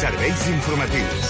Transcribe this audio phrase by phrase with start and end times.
[0.00, 1.26] Serveis informatius.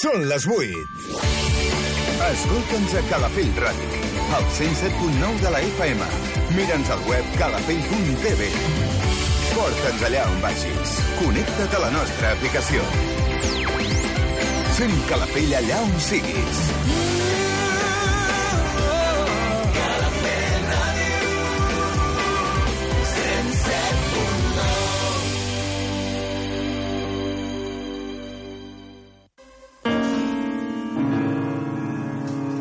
[0.00, 0.74] Són les 8.
[2.32, 6.00] Escolta'ns a Calafell Ràdio, al 107.9 de la FM.
[6.54, 8.50] Mira'ns al web calafell.tv.
[9.54, 10.92] Porta'ns allà on vagis.
[11.18, 12.84] Connecta't a la nostra aplicació.
[14.76, 16.62] Sent Calafell allà on siguis.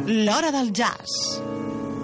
[0.10, 1.49] L'Hora del Jazz.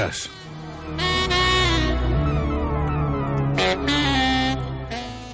[0.00, 0.30] Jazz.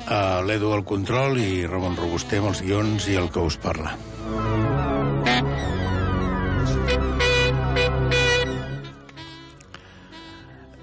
[0.07, 3.95] Uh, L'Edu al control i Ramon Robuster amb els guions i el que us parla.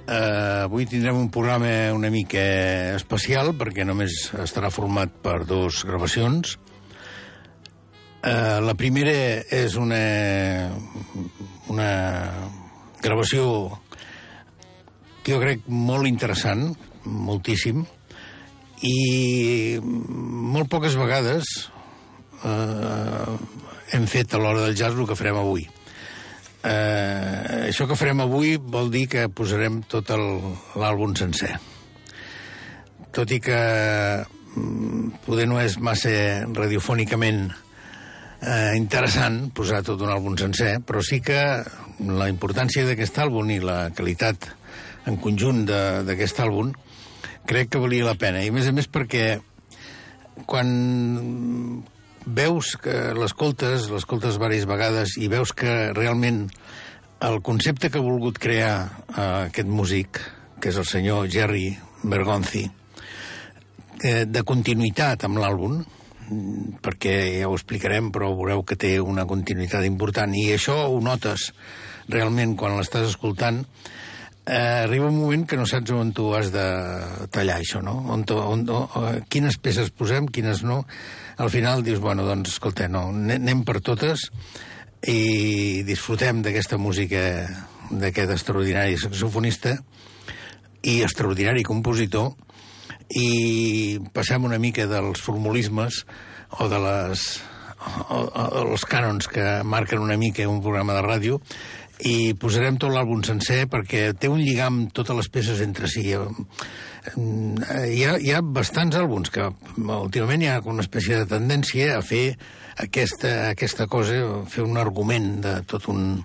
[0.03, 2.47] Uh, avui tindrem un programa una mica
[2.95, 6.55] especial perquè només estarà format per dos gravacions.
[8.23, 10.03] Uh, la primera és una,
[11.67, 11.93] una
[13.03, 13.43] gravació
[15.23, 16.73] que jo crec molt interessant,
[17.05, 17.83] moltíssim,
[18.83, 21.47] i molt poques vegades
[22.43, 23.37] eh,
[23.95, 25.63] hem fet a l'hora del jazz el que farem avui.
[26.63, 31.55] Eh, això que farem avui vol dir que posarem tot l'àlbum sencer.
[33.15, 33.59] Tot i que
[34.55, 36.13] mm, poder no és massa
[36.51, 37.72] radiofònicament eh,
[38.75, 41.39] interessant posar tot un àlbum sencer, però sí que
[42.03, 44.49] la importància d'aquest àlbum i la qualitat
[45.07, 46.73] en conjunt d'aquest àlbum
[47.47, 48.43] crec que valia la pena.
[48.43, 49.37] I a més a més perquè
[50.49, 50.69] quan
[52.25, 56.45] veus que l'escoltes, l'escoltes diverses vegades i veus que realment
[57.23, 58.75] el concepte que ha volgut crear
[59.15, 60.19] eh, aquest músic,
[60.59, 61.69] que és el senyor Jerry
[62.03, 62.63] Bergonzi,
[64.03, 65.83] eh, de continuïtat amb l'àlbum,
[66.83, 71.51] perquè ja ho explicarem, però veureu que té una continuïtat important, i això ho notes
[72.11, 73.63] realment quan l'estàs escoltant,
[74.45, 76.65] eh, arriba un moment que no saps on tu has de
[77.31, 77.95] tallar això, no?
[78.11, 80.83] On, on, on, quines peces posem, quines no.
[81.37, 84.29] Al final dius, bueno, doncs, escolta, no, anem per totes
[85.07, 87.23] i disfrutem d'aquesta música
[87.91, 89.75] d'aquest extraordinari saxofonista
[90.87, 92.31] i extraordinari compositor
[93.19, 96.03] i passem una mica dels formulismes
[96.59, 97.25] o de les
[97.83, 101.39] o, o, els cànons que marquen una mica un programa de ràdio
[102.03, 106.07] i posarem tot l'àlbum sencer perquè té un lligam totes les peces entre si.
[106.09, 109.45] Hi ha, hi ha bastants àlbums que
[109.77, 112.25] últimament hi ha una espècie de tendència a fer
[112.81, 114.17] aquesta, aquesta cosa,
[114.49, 116.17] fer un argument de tot un,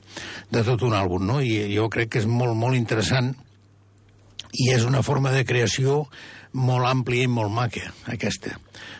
[0.50, 1.38] de tot un àlbum, no?
[1.44, 3.34] I jo crec que és molt, molt interessant
[4.56, 6.06] i és una forma de creació
[6.58, 8.56] molt àmplia i molt maca, aquesta,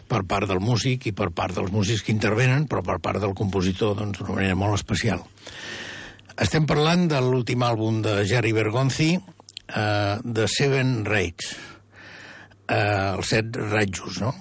[0.09, 3.37] per part del músic i per part dels músics que intervenen, però per part del
[3.39, 5.25] compositor, doncs, d'una manera molt especial.
[6.39, 11.55] Estem parlant de l'últim àlbum de Jerry Bergonzi, uh, The Seven Raids,
[12.69, 14.35] uh, els set ratjos, no?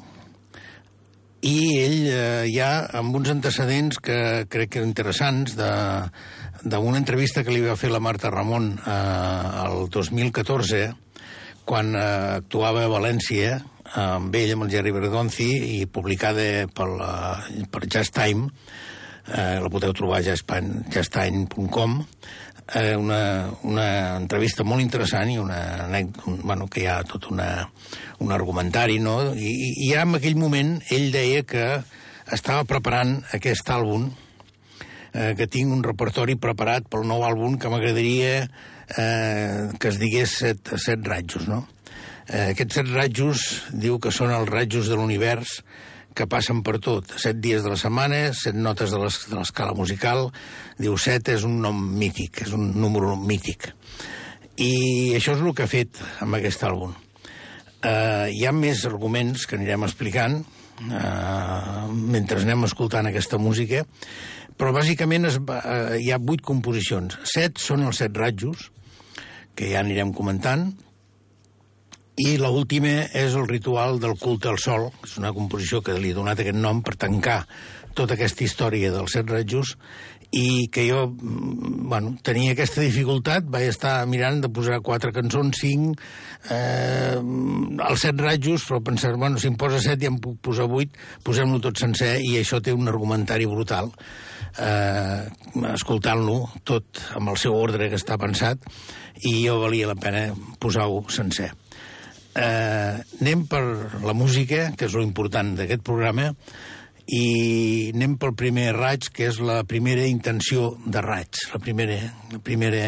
[1.48, 5.72] I ell uh, ja amb uns antecedents que crec que interessants de
[6.64, 8.94] d'una entrevista que li va fer la Marta Ramon eh,
[9.68, 10.80] el 2014,
[11.68, 12.06] quan eh,
[12.40, 13.58] actuava a València
[13.98, 15.48] amb ell, amb el Jerry Bergonzi,
[15.78, 17.12] i publicada per, la,
[17.72, 18.50] per Just Time,
[19.32, 21.98] eh, la podeu trobar a justtime.com,
[22.76, 23.22] eh, una,
[23.64, 23.88] una
[24.18, 25.88] entrevista molt interessant i una
[26.44, 27.50] bueno, que hi ha tot una,
[28.24, 29.20] un argumentari, no?
[29.34, 29.54] I,
[29.88, 31.68] I ja en aquell moment ell deia que
[32.32, 34.10] estava preparant aquest àlbum,
[35.14, 38.48] eh, que tinc un repertori preparat pel nou àlbum que m'agradaria
[38.96, 41.66] eh, que es digués set, set ratjos, no?
[42.28, 45.62] Eh, aquests set ratjos diu que són els ratjos de l'univers
[46.18, 47.14] que passen per tot.
[47.22, 50.32] Set dies de la setmana, set notes de l'escala musical.
[50.80, 53.70] Diu, set és un nom mític, és un número mític.
[54.58, 56.96] I això és el que ha fet amb aquest àlbum.
[57.78, 63.84] Uh, hi ha més arguments que anirem explicant uh, mentre anem escoltant aquesta música,
[64.58, 67.20] però bàsicament es, uh, hi ha vuit composicions.
[67.30, 68.72] Set són els set ratjos,
[69.58, 70.70] que ja anirem comentant,
[72.18, 76.18] i l'última és el ritual del culte al sol, és una composició que li he
[76.18, 77.44] donat aquest nom per tancar
[77.98, 79.76] tota aquesta història dels set ratjos,
[80.32, 85.56] i que jo, mm, bueno, tenia aquesta dificultat, vaig estar mirant de posar quatre cançons,
[85.62, 86.02] cinc,
[86.50, 87.16] eh,
[87.88, 90.92] els set ratjos, però pensar, bueno, si em posa set ja em puc posar vuit,
[91.24, 93.92] posem-lo tot sencer, i això té un argumentari brutal,
[94.60, 95.30] eh,
[95.74, 98.60] escoltant-lo tot amb el seu ordre que està pensat,
[99.26, 100.28] i jo valia la pena
[100.60, 101.52] posar-ho sencer.
[102.38, 103.64] Eh, anem per
[104.04, 106.32] la música, que és lo important d'aquest programa,
[107.08, 112.02] i anem pel primer raig, que és la primera intenció de raig, la primera...
[112.34, 112.84] La primera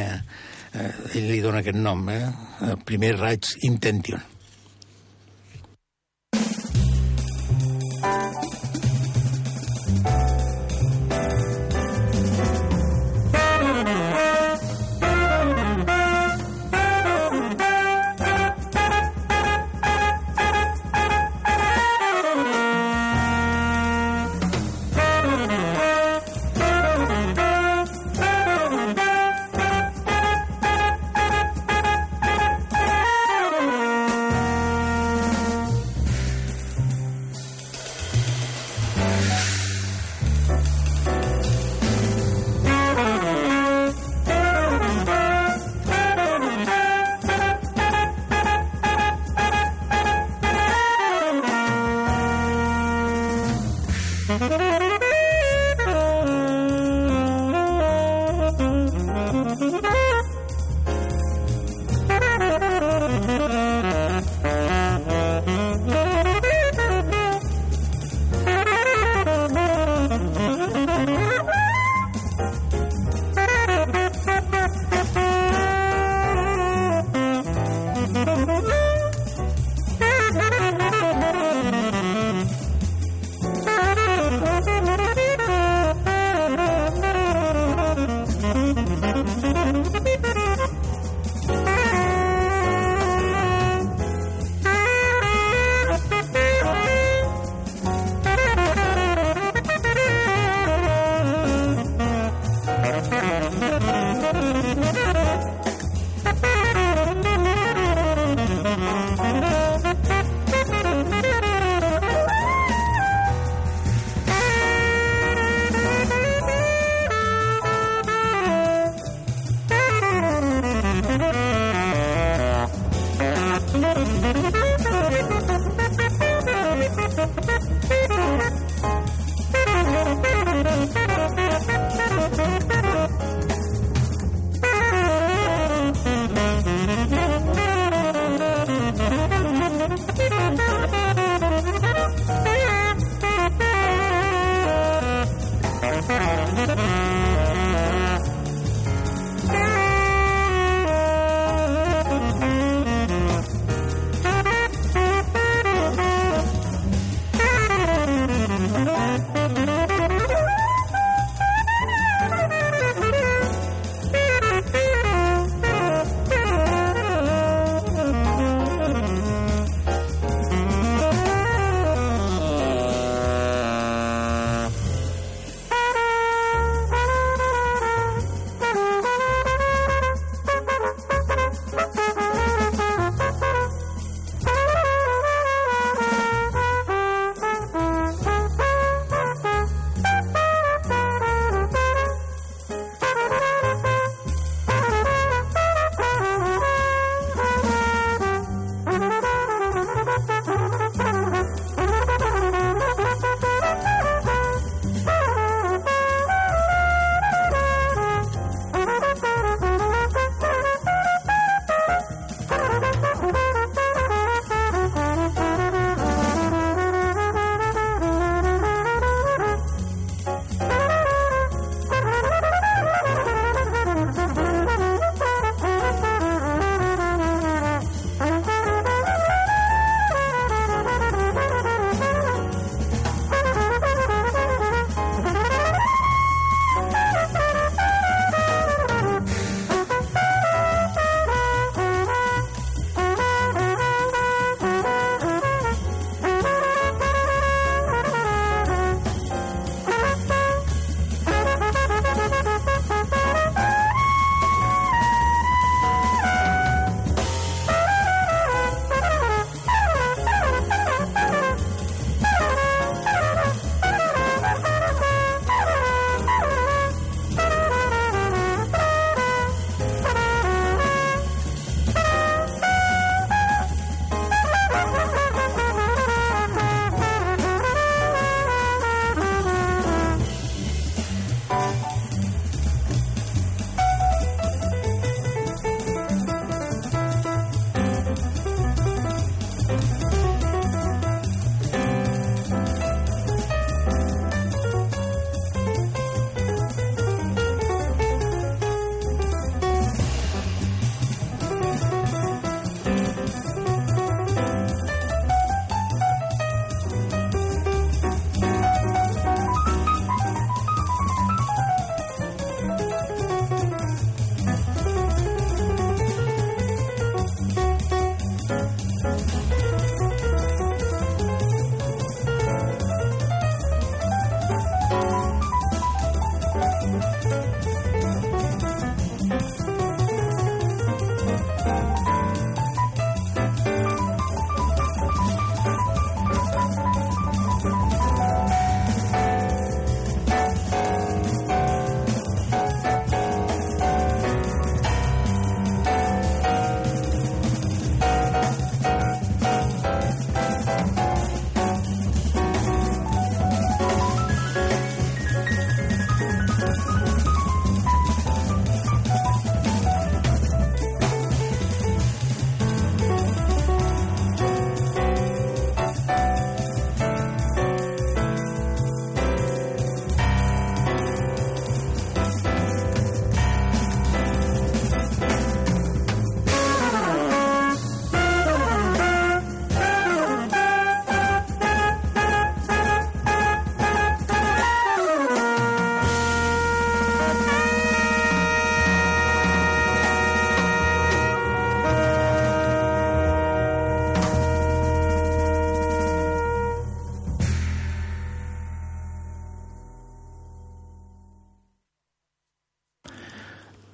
[0.74, 2.28] eh, ell li dona aquest nom, eh?
[2.68, 4.22] el primer raig intention.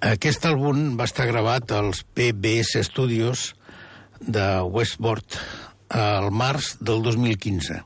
[0.06, 3.56] Aquest àlbum va estar gravat als PBS Studios
[4.22, 5.38] de Westport
[5.90, 7.80] al març del 2015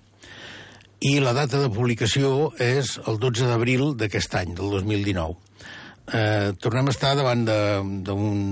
[1.08, 5.38] i la data de publicació és el 12 d'abril d'aquest any, del 2019.
[6.12, 8.44] Eh, tornem a estar davant d'un...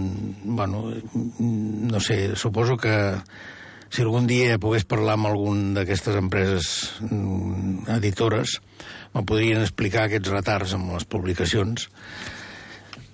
[0.45, 0.85] Bueno,
[1.27, 2.95] no sé, suposo que
[3.91, 6.71] si algun dia pogués parlar amb algun d'aquestes empreses
[7.03, 8.61] mm, editores,
[9.11, 11.89] me podrien explicar aquests retards amb les publicacions,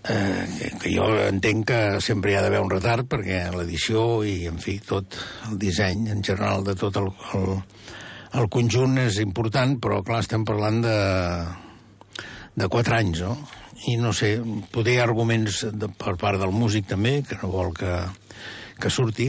[0.10, 4.60] eh, que, jo entenc que sempre hi ha d'haver un retard perquè l'edició i, en
[4.62, 5.18] fi, tot
[5.50, 7.52] el disseny en general de tot el, el,
[8.42, 10.98] el conjunt és important, però clar, estem parlant de,
[12.60, 13.38] de quatre anys, no?
[13.92, 14.38] I no sé,
[14.72, 17.98] poder arguments de, per part del músic també, que no vol que,
[18.80, 19.28] que surti.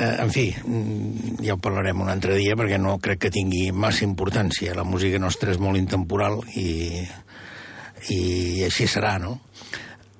[0.00, 3.70] Eh, en fi, mm, ja ho parlarem un altre dia perquè no crec que tingui
[3.74, 4.76] massa importància.
[4.78, 7.02] La música nostra és molt intemporal i,
[8.08, 9.36] i així serà, no?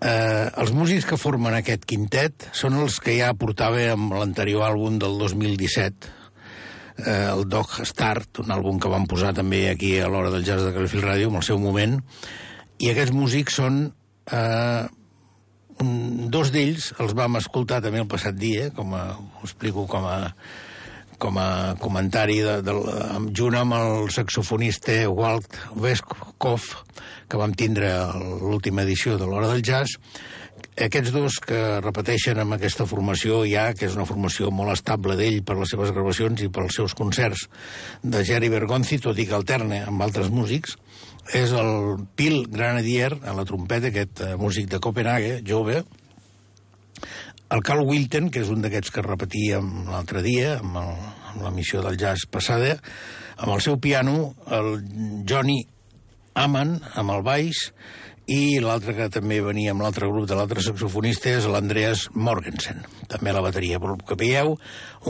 [0.00, 4.96] Eh, els músics que formen aquest quintet són els que ja portava amb l'anterior àlbum
[5.00, 6.12] del 2017,
[7.04, 10.64] eh, el Dog Start, un àlbum que van posar també aquí a l'hora del jazz
[10.64, 12.00] de Califil Ràdio, en el seu moment,
[12.80, 13.84] i aquests músics són...
[14.30, 14.88] Eh,
[15.80, 15.92] un,
[16.28, 20.18] dos d'ells els vam escoltar també el passat dia, com a, ho explico com a,
[21.20, 22.74] com a comentari de, de,
[23.36, 26.74] junt amb el saxofonista Walt Westkoff,
[27.30, 27.92] que vam tindre
[28.40, 30.00] l'última edició de l'Hora del Jazz,
[30.80, 35.40] aquests dos que repeteixen amb aquesta formació ja, que és una formació molt estable d'ell
[35.44, 37.46] per les seves gravacions i pels seus concerts,
[38.02, 40.76] de Jerry Bergonzi, tot i que alterne amb altres músics,
[41.36, 45.82] és el Pil Granadier, a la trompeta, aquest uh, músic de Copenhague, jove,
[47.50, 50.92] el Carl Wilton, que és un d'aquests que repetíem l'altre dia, amb, el,
[51.32, 52.76] amb la missió del jazz passada,
[53.40, 54.76] amb el seu piano, el
[55.28, 55.64] Johnny
[56.38, 57.64] Aman, amb el baix,
[58.30, 63.32] i l'altre que també venia amb l'altre grup de l'altre saxofonista és l'Andreas Morgensen, també
[63.34, 63.80] la bateria.
[63.82, 64.54] Però que veieu,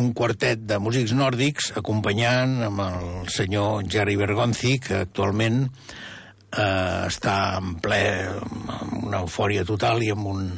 [0.01, 7.37] un quartet de músics nòrdics acompanyant amb el senyor Jerry Bergonzi, que actualment eh, està
[7.59, 10.49] en ple amb una eufòria total i amb un,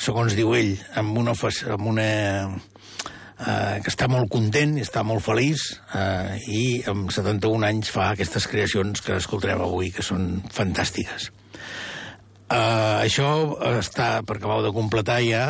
[0.00, 1.34] segons diu ell, amb una,
[1.74, 2.06] amb una
[2.48, 5.66] eh, que està molt content, està molt feliç
[5.96, 11.30] eh, i amb 71 anys fa aquestes creacions que escoltarem avui, que són fantàstiques.
[12.50, 13.28] Uh, això
[13.78, 15.44] està, per acabar de completar ja,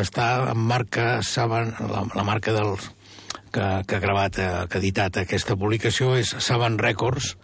[0.00, 2.78] està en marca Saban, la, la marca del,
[3.54, 7.34] que, que ha gravat, eh, que ha editat aquesta publicació és Saban Records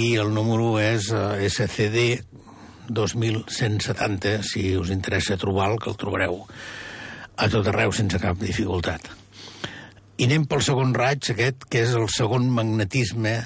[0.00, 2.06] i el número és SCD
[2.88, 6.40] 2170, si us interessa trobar-lo, que el trobareu
[7.34, 9.10] a tot arreu sense cap dificultat.
[10.18, 13.38] I anem pel segon raig, aquest, que és el segon magnetisme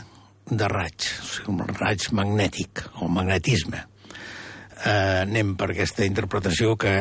[0.48, 3.86] de raig, o sigui, un raig magnètic, o magnetisme
[4.84, 6.94] eh, anem per aquesta interpretació que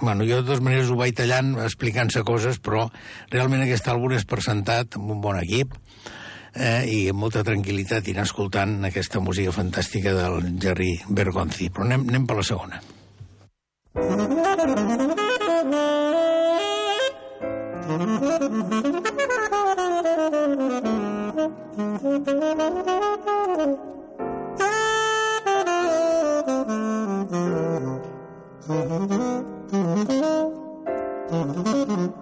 [0.00, 2.88] bueno, jo de totes maneres ho vaig tallant explicant-se coses, però
[3.32, 5.72] realment aquest àlbum és presentat amb un bon equip
[6.54, 11.70] eh, i amb molta tranquil·litat anar escoltant aquesta música fantàstica del Jerry Bergonzi.
[11.70, 12.82] Però anem, anem per la segona.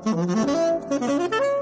[0.05, 1.62] Thank you.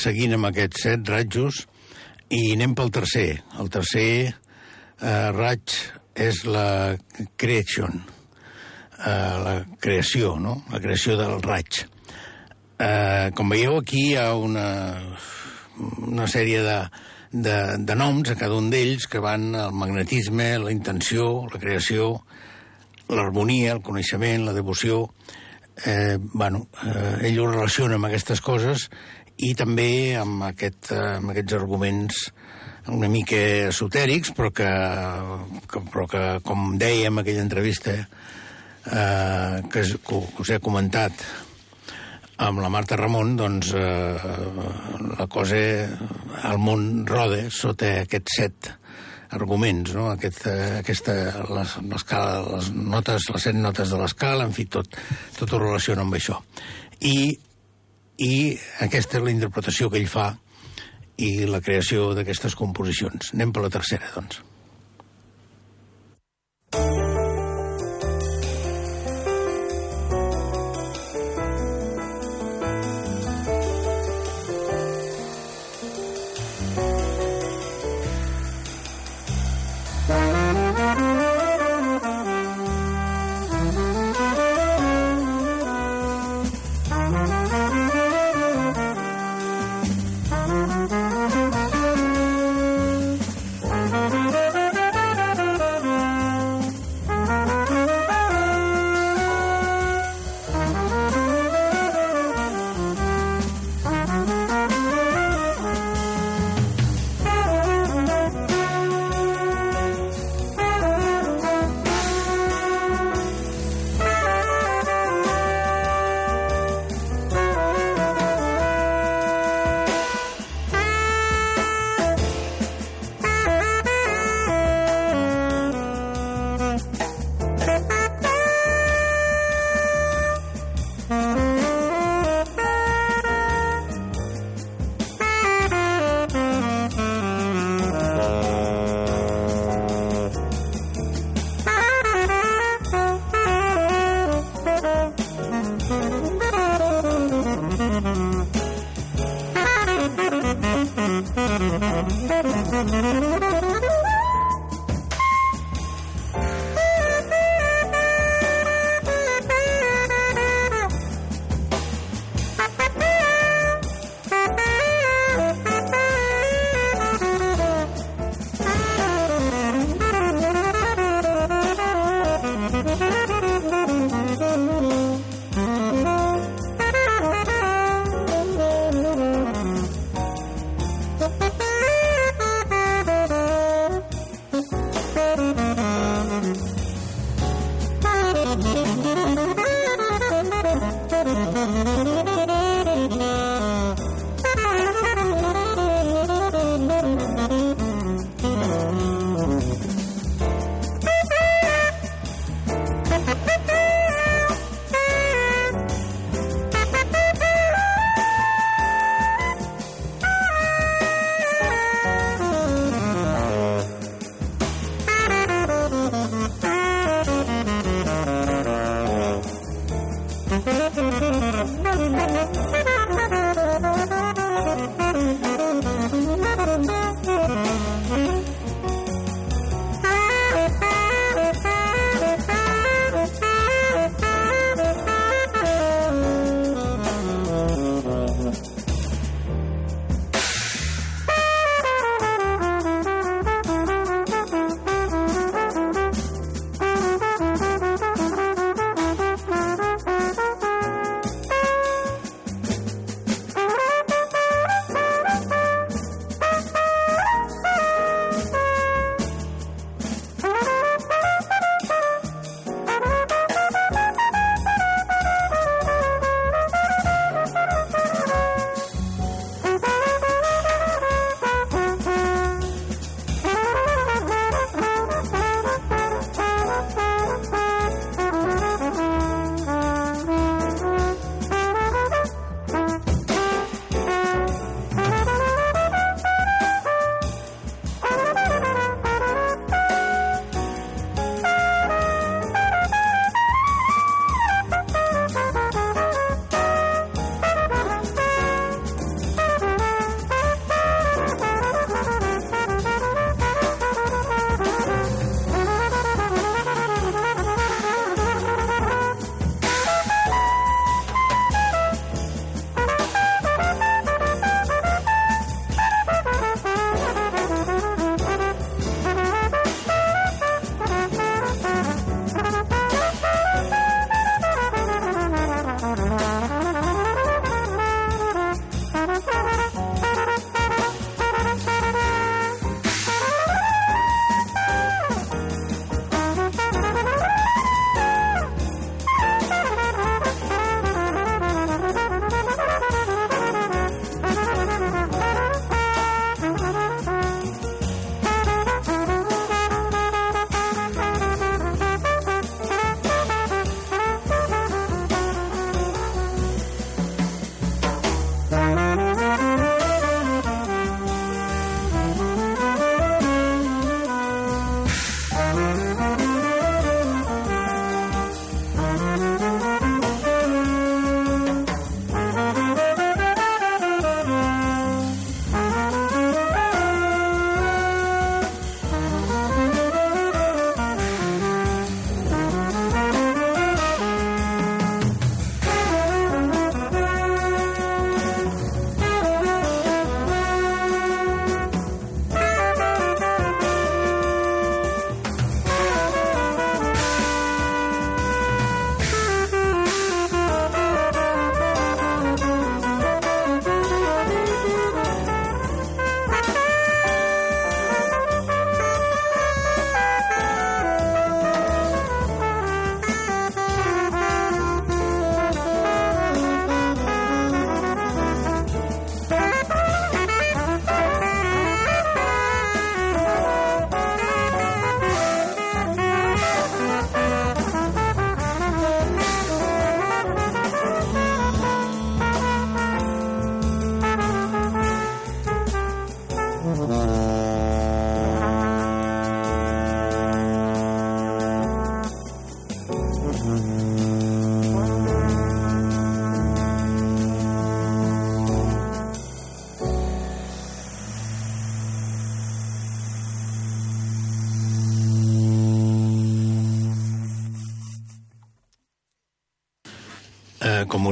[0.00, 1.64] seguint amb aquests set ratjos
[2.30, 3.28] i anem pel tercer.
[3.60, 5.76] El tercer eh, raig
[6.16, 6.96] és la
[7.36, 8.00] creation,
[8.98, 10.62] eh, la creació, no?
[10.72, 11.84] La creació del raig.
[12.78, 14.66] Eh, com veieu, aquí hi ha una,
[16.06, 16.78] una sèrie de,
[17.32, 22.14] de, de noms a cada un d'ells que van al magnetisme, la intenció, la creació,
[23.08, 25.06] l'harmonia, el coneixement, la devoció...
[25.84, 28.86] Eh, bueno, eh, ell ho relaciona amb aquestes coses
[29.36, 32.20] i també amb, aquest, eh, amb aquests arguments
[32.92, 34.68] una mica esotèrics, però que,
[35.66, 41.26] que, però que com dèiem en aquella entrevista eh, que, que us he comentat
[42.46, 44.32] amb la Marta Ramon, doncs eh,
[45.18, 45.60] la cosa,
[46.50, 48.72] el món roda sota aquests set
[49.36, 50.10] arguments, no?
[50.12, 51.14] Aquest, eh, aquesta,
[51.50, 55.00] les, les notes, les set notes de l'escala, en fi, tot,
[55.38, 56.38] tot ho relaciona amb això.
[57.00, 57.16] I,
[58.18, 60.30] I aquesta és la interpretació que ell fa
[61.16, 63.32] i la creació d'aquestes composicions.
[63.36, 64.40] Anem per la tercera, doncs.
[66.76, 67.15] Eh, com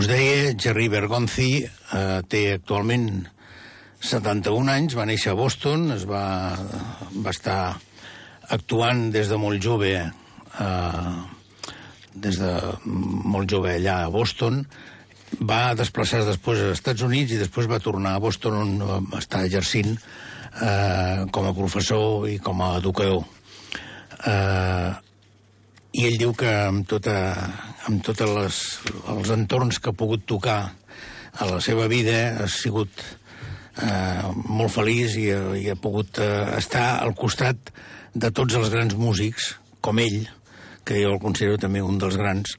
[0.05, 3.23] us deia, Jerry Bergonzi eh, té actualment
[4.05, 6.53] 71 anys, va néixer a Boston, es va,
[7.25, 7.79] va estar
[8.53, 11.15] actuant des de molt jove, eh,
[12.27, 12.53] des de
[12.85, 14.61] molt jove allà a Boston,
[15.41, 18.75] va desplaçar-se després als Estats Units i després va tornar a Boston on
[19.09, 23.25] va estar exercint eh, com a professor i com a educador.
[24.21, 24.91] Eh,
[25.97, 27.17] I ell diu que amb, tota,
[27.89, 30.59] amb tots els entorns que ha pogut tocar
[31.35, 32.91] a la seva vida ha sigut
[33.83, 35.29] eh, molt feliç i,
[35.65, 37.73] i ha pogut eh, estar al costat
[38.15, 40.23] de tots els grans músics, com ell,
[40.87, 42.55] que jo el considero també un dels grans,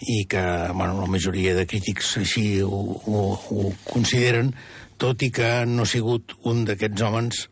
[0.00, 0.42] i que
[0.74, 4.52] bueno, la majoria de crítics així ho, ho, ho consideren,
[5.00, 7.44] tot i que no ha sigut un d'aquests homes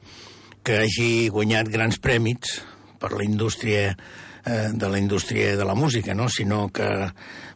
[0.65, 2.59] que hagi guanyat grans prèmits
[3.01, 3.95] per la indústria
[4.49, 6.29] eh, de la indústria de la música, no?
[6.29, 6.89] sinó que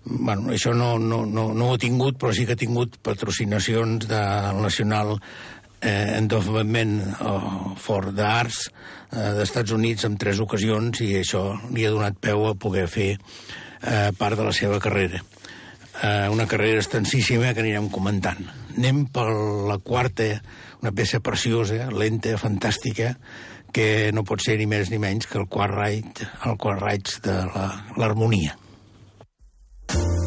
[0.04, 4.08] bueno, això no, no, no, no ho ha tingut, però sí que ha tingut patrocinacions
[4.10, 5.16] del Nacional
[5.80, 6.96] eh, Endowment
[7.78, 8.66] for the Arts
[9.12, 13.12] eh, d'Estats Units en tres ocasions i això li ha donat peu a poder fer
[13.14, 15.22] eh, part de la seva carrera.
[16.02, 18.42] Eh, una carrera extensíssima que anirem comentant.
[18.76, 19.28] Anem per
[19.68, 20.28] la quarta,
[20.82, 23.12] una peça preciosa, lenta, fantàstica,
[23.72, 27.16] que no pot ser ni més ni menys que el quart raig, el quart raig
[27.24, 27.38] de
[27.98, 28.56] l'harmonia.
[28.56, 30.21] La,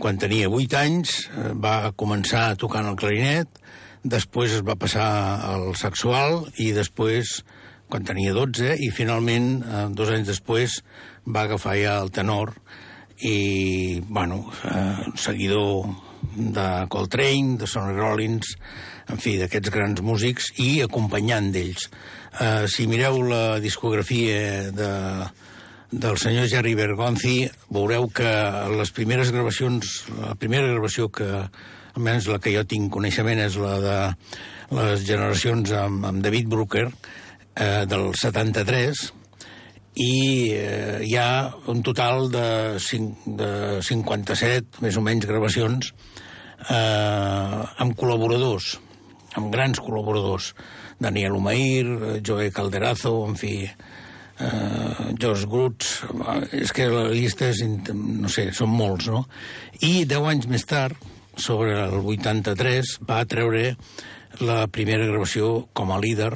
[0.00, 3.60] Quan tenia 8 anys eh, va començar tocant el clarinet,
[4.02, 5.08] després es va passar
[5.48, 7.40] al sexual i després,
[7.90, 10.80] quan tenia 12, i finalment, eh, dos anys després,
[11.26, 12.54] va agafar ja el tenor
[13.22, 15.86] i, bueno, eh, seguidor
[16.34, 18.56] de Coltrane, de Sonny Rollins,
[19.12, 21.88] en fi, d'aquests grans músics i acompanyant d'ells.
[22.40, 24.92] Eh, si mireu la discografia de,
[25.92, 27.36] del senyor Jerry Bergonzi,
[27.72, 28.32] veureu que
[28.76, 31.28] les primeres gravacions, la primera gravació que,
[31.96, 33.96] almenys la que jo tinc coneixement, és la de
[34.76, 36.86] les generacions amb, amb David Brooker,
[37.54, 39.02] eh, del 73,
[40.02, 40.12] i
[40.56, 42.46] eh, hi ha un total de,
[42.80, 48.76] cinc, de 57, més o menys, gravacions eh, amb col·laboradors,
[49.36, 50.52] amb grans col·laboradors.
[51.02, 53.56] Daniel Umair, Joe Calderazo, en fi,
[54.40, 56.02] eh, George Gruts,
[56.52, 57.62] és que la llista és,
[57.94, 59.24] no sé, són molts, no?
[59.82, 60.96] I deu anys més tard,
[61.36, 63.72] sobre el 83, va treure
[64.40, 66.32] la primera gravació com a líder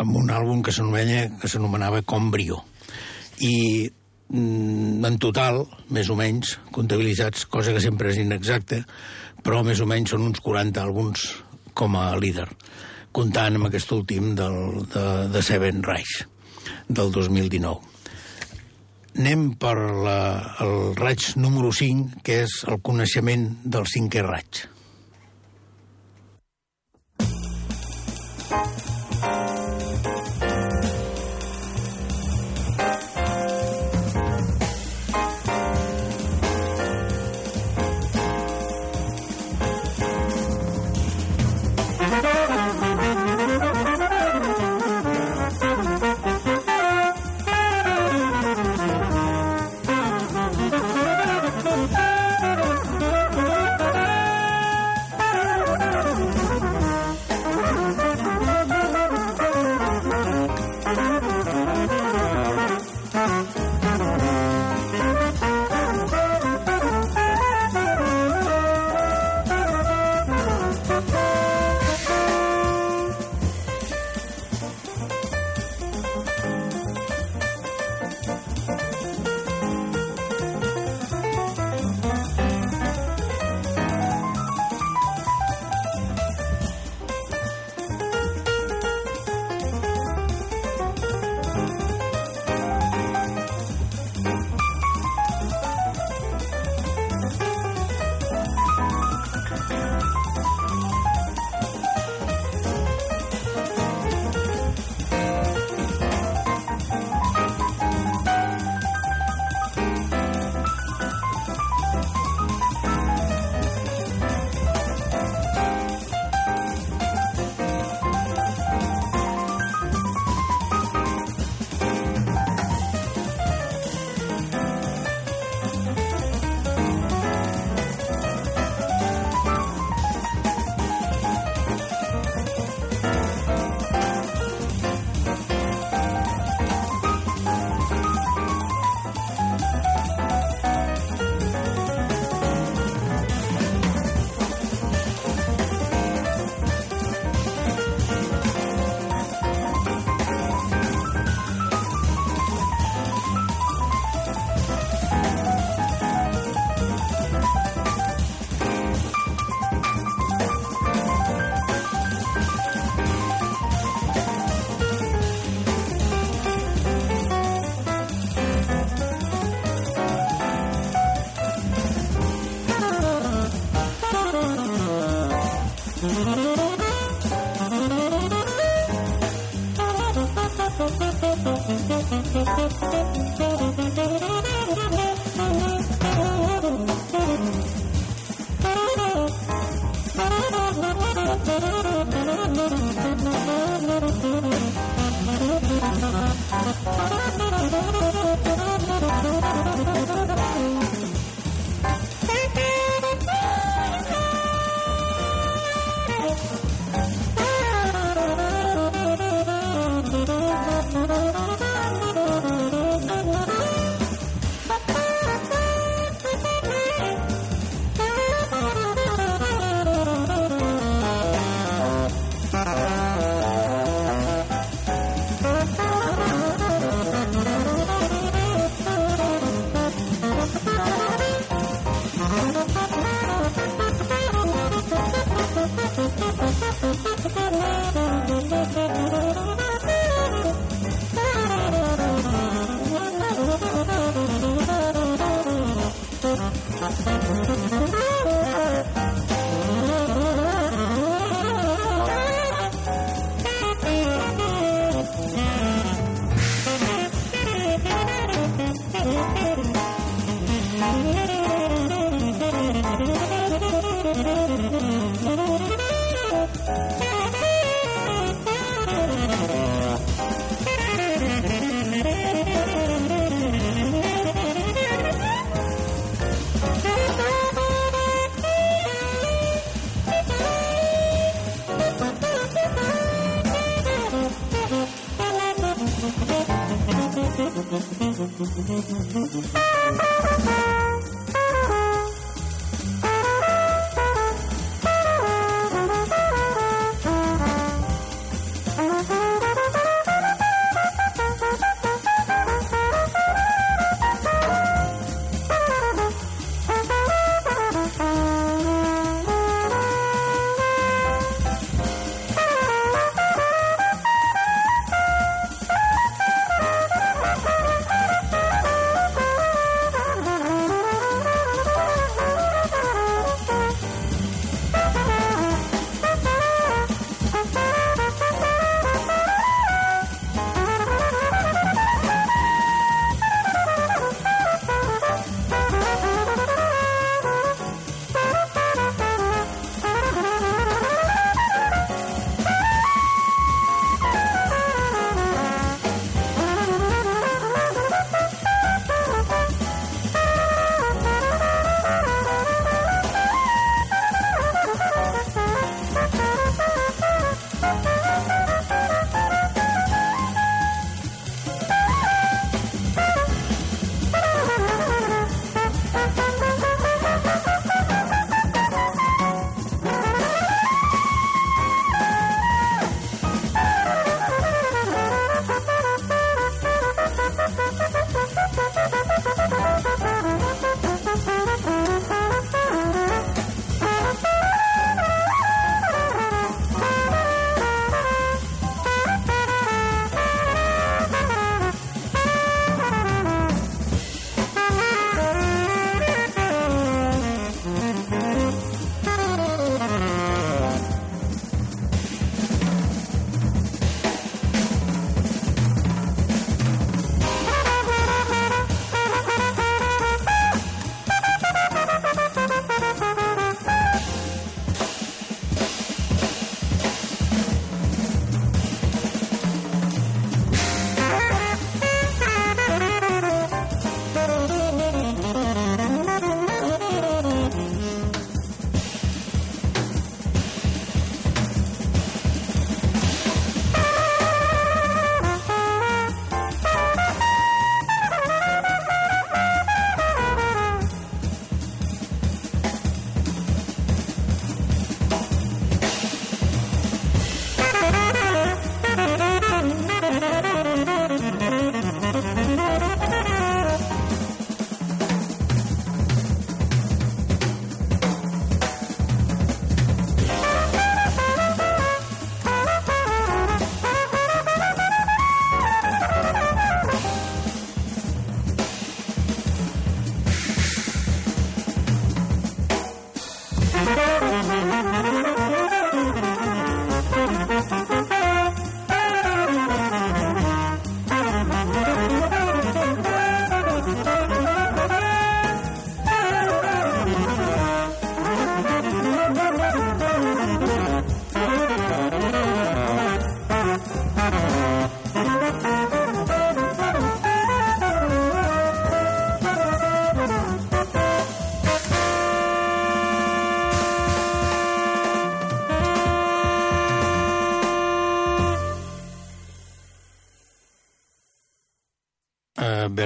[0.00, 2.60] amb un àlbum que s'anomenava Com Brio.
[3.42, 3.90] I
[4.28, 8.82] mm, en total, més o menys, comptabilitzats, cosa que sempre és inexacta,
[9.42, 11.26] però més o menys són uns 40 àlbums
[11.74, 12.48] com a líder,
[13.14, 16.20] comptant amb aquest últim del, de, de Seven Reich
[16.88, 17.80] del 2019.
[19.20, 20.18] Anem per la,
[20.62, 24.66] el raig número 5, que és el coneixement del cinquè raig.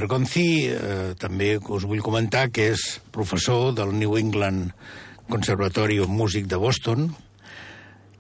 [0.05, 4.75] Bergonzi, eh, també us vull comentar que és professor del New England
[5.33, 7.07] Conservatory of Music de Boston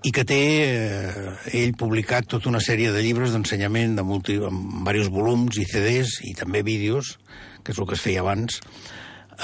[0.01, 4.78] i que té eh, ell publicat tota una sèrie de llibres d'ensenyament de multi, amb
[4.80, 7.18] diversos volums i CDs i també vídeos,
[7.61, 8.62] que és el que es feia abans,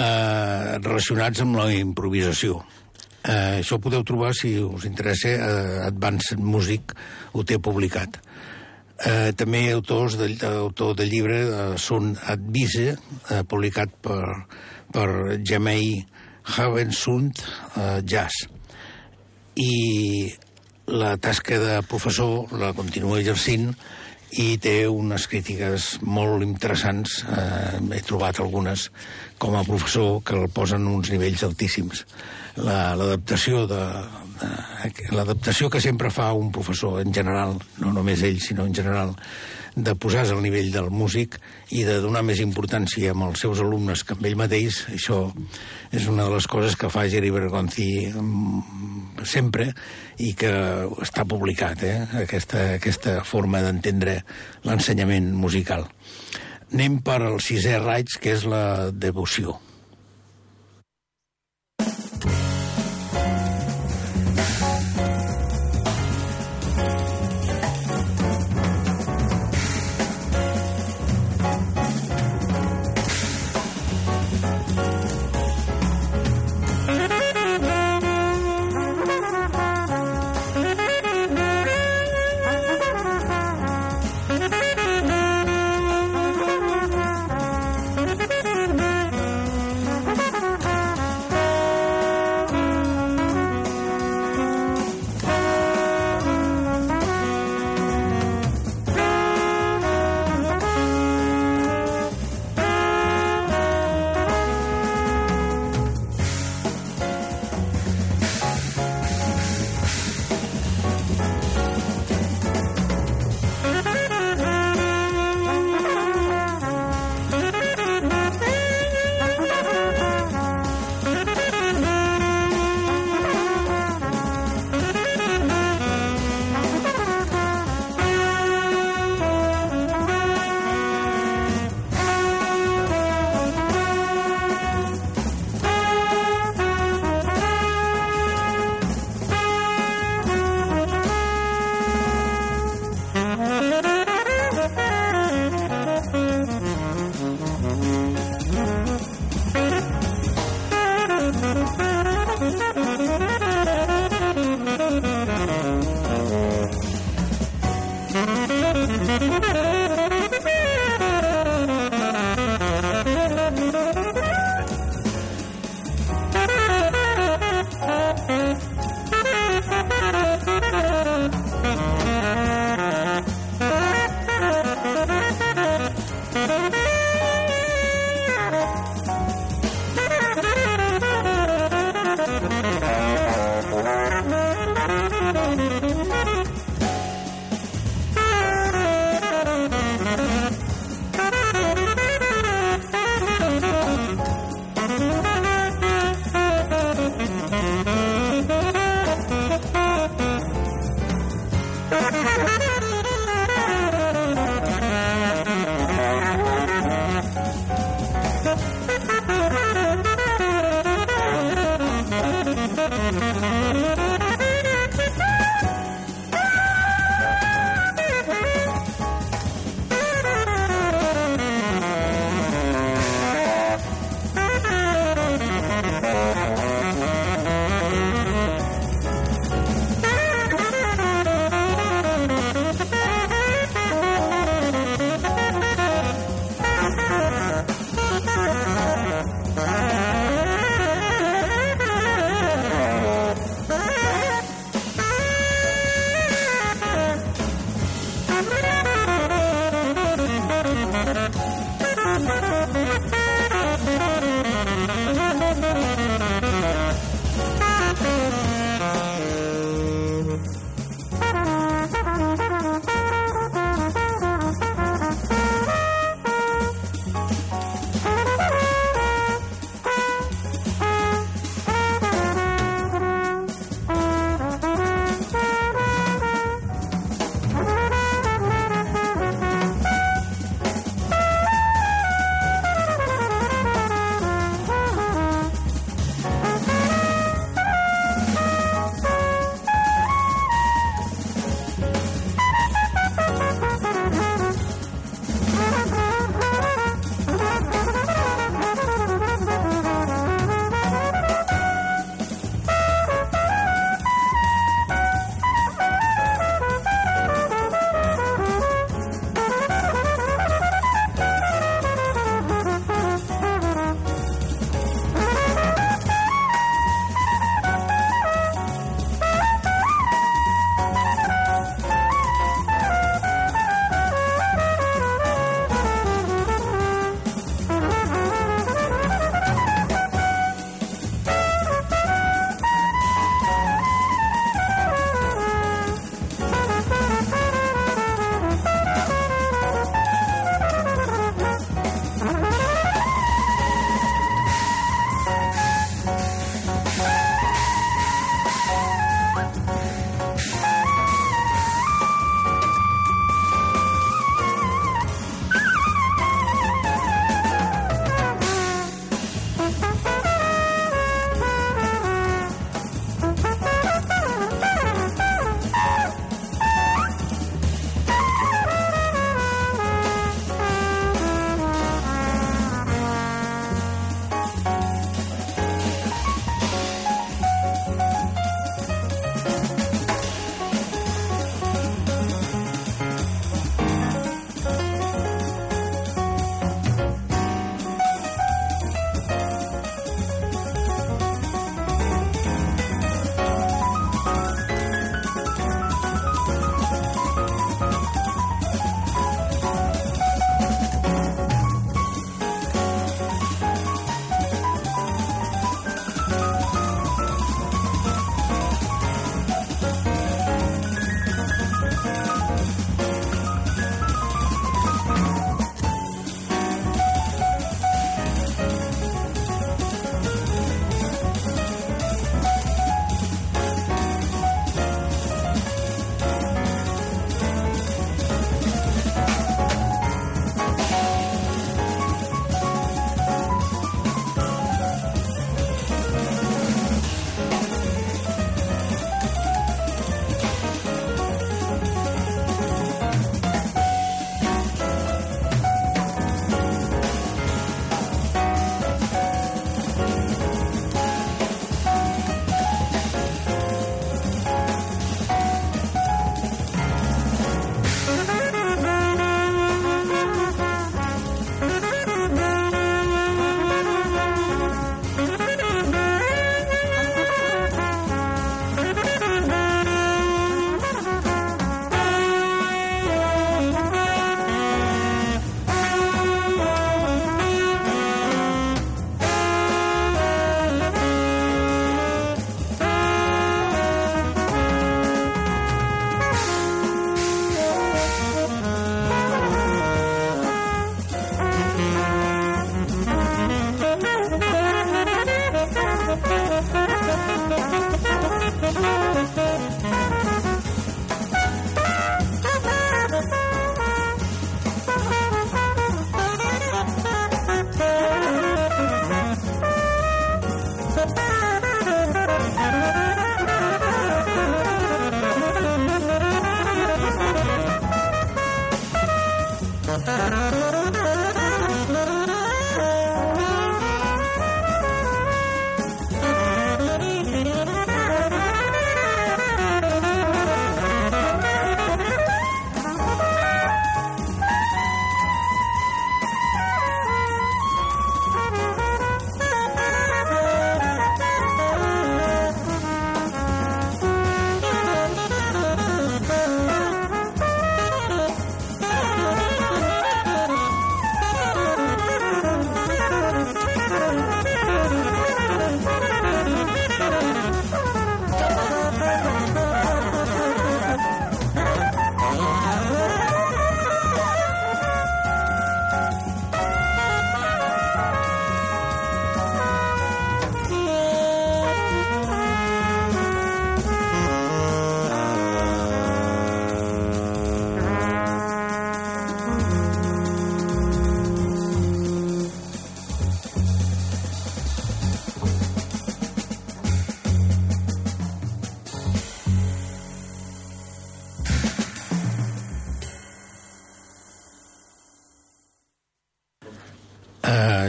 [0.00, 2.62] eh, relacionats amb la improvisació.
[3.20, 6.96] Eh, això ho podeu trobar, si us interessa, eh, Advanced Music
[7.36, 8.16] ho té publicat.
[9.00, 14.24] Eh, també autors de, autor del llibre eh, són Advise, eh, publicat per,
[14.92, 16.02] per Jamei
[16.58, 18.44] Havensund eh, Jazz.
[19.56, 20.28] I
[20.90, 23.70] la tasca de professor la continua exercint
[24.38, 28.90] i té unes crítiques molt interessants, eh, he trobat algunes,
[29.40, 32.04] com a professor que el posen uns nivells altíssims.
[32.60, 33.82] L'adaptació la, de,
[35.14, 39.14] l'adaptació que sempre fa un professor en general, no només ell, sinó en general,
[39.74, 41.36] de posar-se al nivell del músic
[41.76, 45.22] i de donar més importància amb els seus alumnes que amb ell mateix, això
[45.94, 49.70] és una de les coses que fa Geri Bergonzi mm, sempre
[50.18, 50.50] i que
[51.04, 51.96] està publicat, eh?
[52.24, 54.20] aquesta, aquesta forma d'entendre
[54.66, 55.86] l'ensenyament musical.
[56.70, 59.58] Anem per al sisè raig, que és la devoció.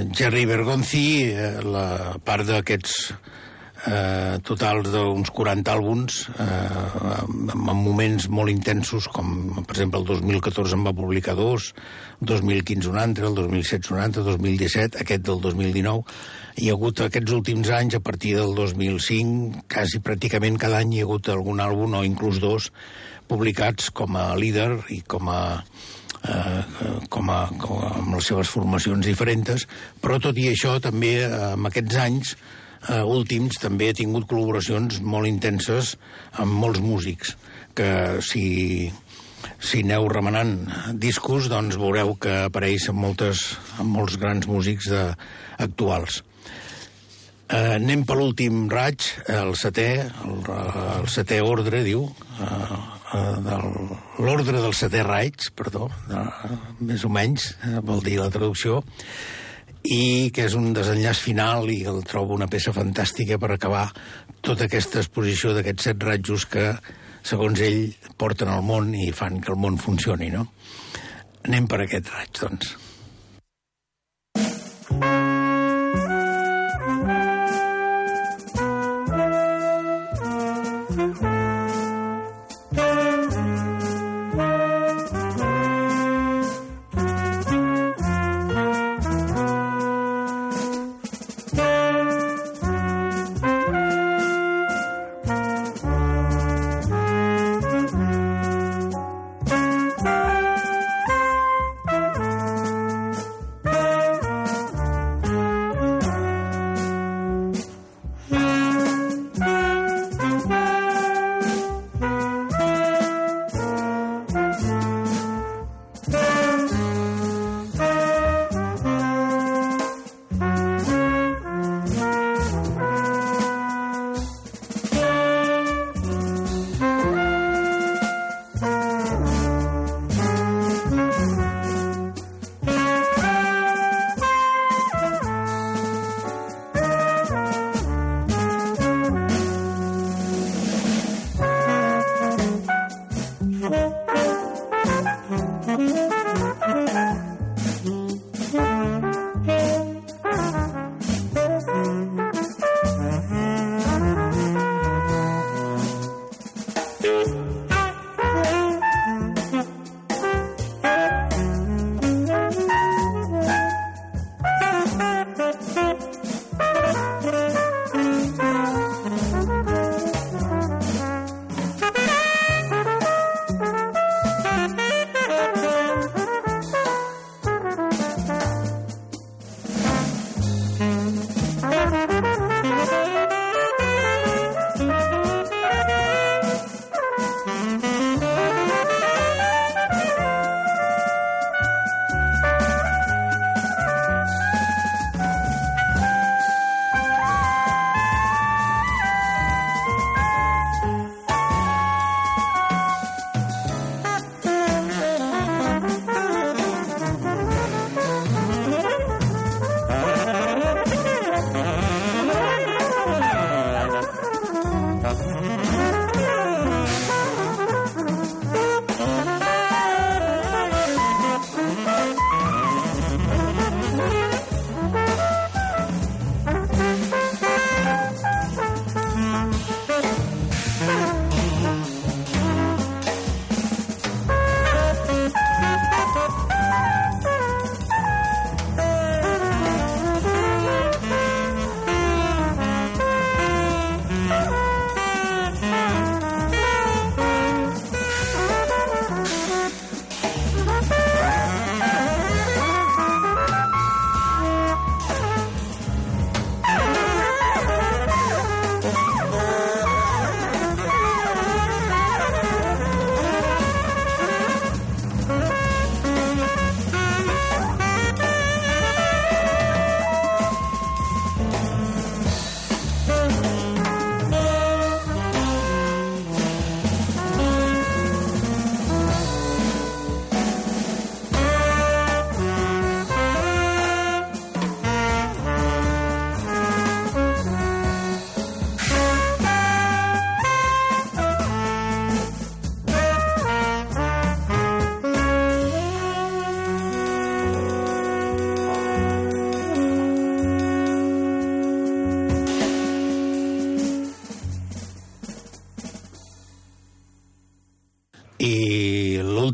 [0.09, 1.85] Jerry Bergonzi, uh, la
[2.25, 10.07] part d'aquests uh, totals d'uns 40 àlbums amb moments molt intensos com per exemple el
[10.09, 11.71] 2014 en va publicar dos
[12.21, 16.03] 2015 un altre, el 2016 un altre 2017, aquest del 2019
[16.61, 21.01] hi ha hagut aquests últims anys a partir del 2005 quasi pràcticament cada any hi
[21.01, 22.71] ha hagut algun àlbum o inclús dos
[23.31, 25.41] publicats com a líder i com a
[26.27, 26.63] eh,
[27.09, 29.67] com, a, com a, amb les seves formacions diferents,
[30.01, 35.01] però tot i això també eh, en aquests anys eh, últims també ha tingut col·laboracions
[35.01, 35.95] molt intenses
[36.41, 37.35] amb molts músics,
[37.77, 37.91] que
[38.25, 38.91] si,
[39.59, 40.57] si aneu remenant
[40.99, 43.45] discos, doncs veureu que apareix amb, moltes,
[43.79, 45.05] amb molts grans músics de,
[45.61, 46.21] actuals.
[47.51, 49.89] Eh, anem per l'últim raig, el setè,
[50.23, 50.37] el,
[51.01, 52.05] el setè ordre, diu,
[52.39, 53.57] eh, de
[54.23, 56.23] l'ordre del setè raig, perdó, de,
[56.87, 58.81] més o menys, eh, vol dir la traducció,
[59.83, 63.87] i que és un desenllaç final i el trobo una peça fantàstica per acabar
[64.45, 66.67] tota aquesta exposició d'aquests set ratjos que,
[67.25, 70.47] segons ell, porten al món i fan que el món funcioni, no?
[71.47, 72.75] Anem per aquest raig, doncs.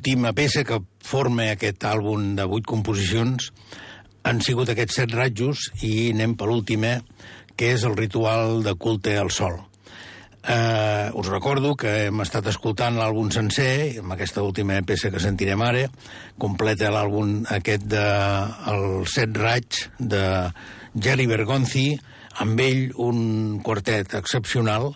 [0.07, 3.49] L'última peça que forma aquest àlbum de vuit composicions
[4.23, 6.93] han sigut aquests set ratjos i anem per l'última,
[7.59, 9.57] que és el ritual de culte al sol.
[10.47, 15.59] Eh, us recordo que hem estat escoltant l'àlbum sencer, amb aquesta última peça que sentirem
[15.67, 15.83] ara,
[16.39, 18.07] completa l'àlbum aquest de
[18.71, 20.23] el Set Raig de
[20.95, 21.89] Jerry Bergonzi,
[22.43, 23.19] amb ell un
[23.65, 24.91] quartet excepcional.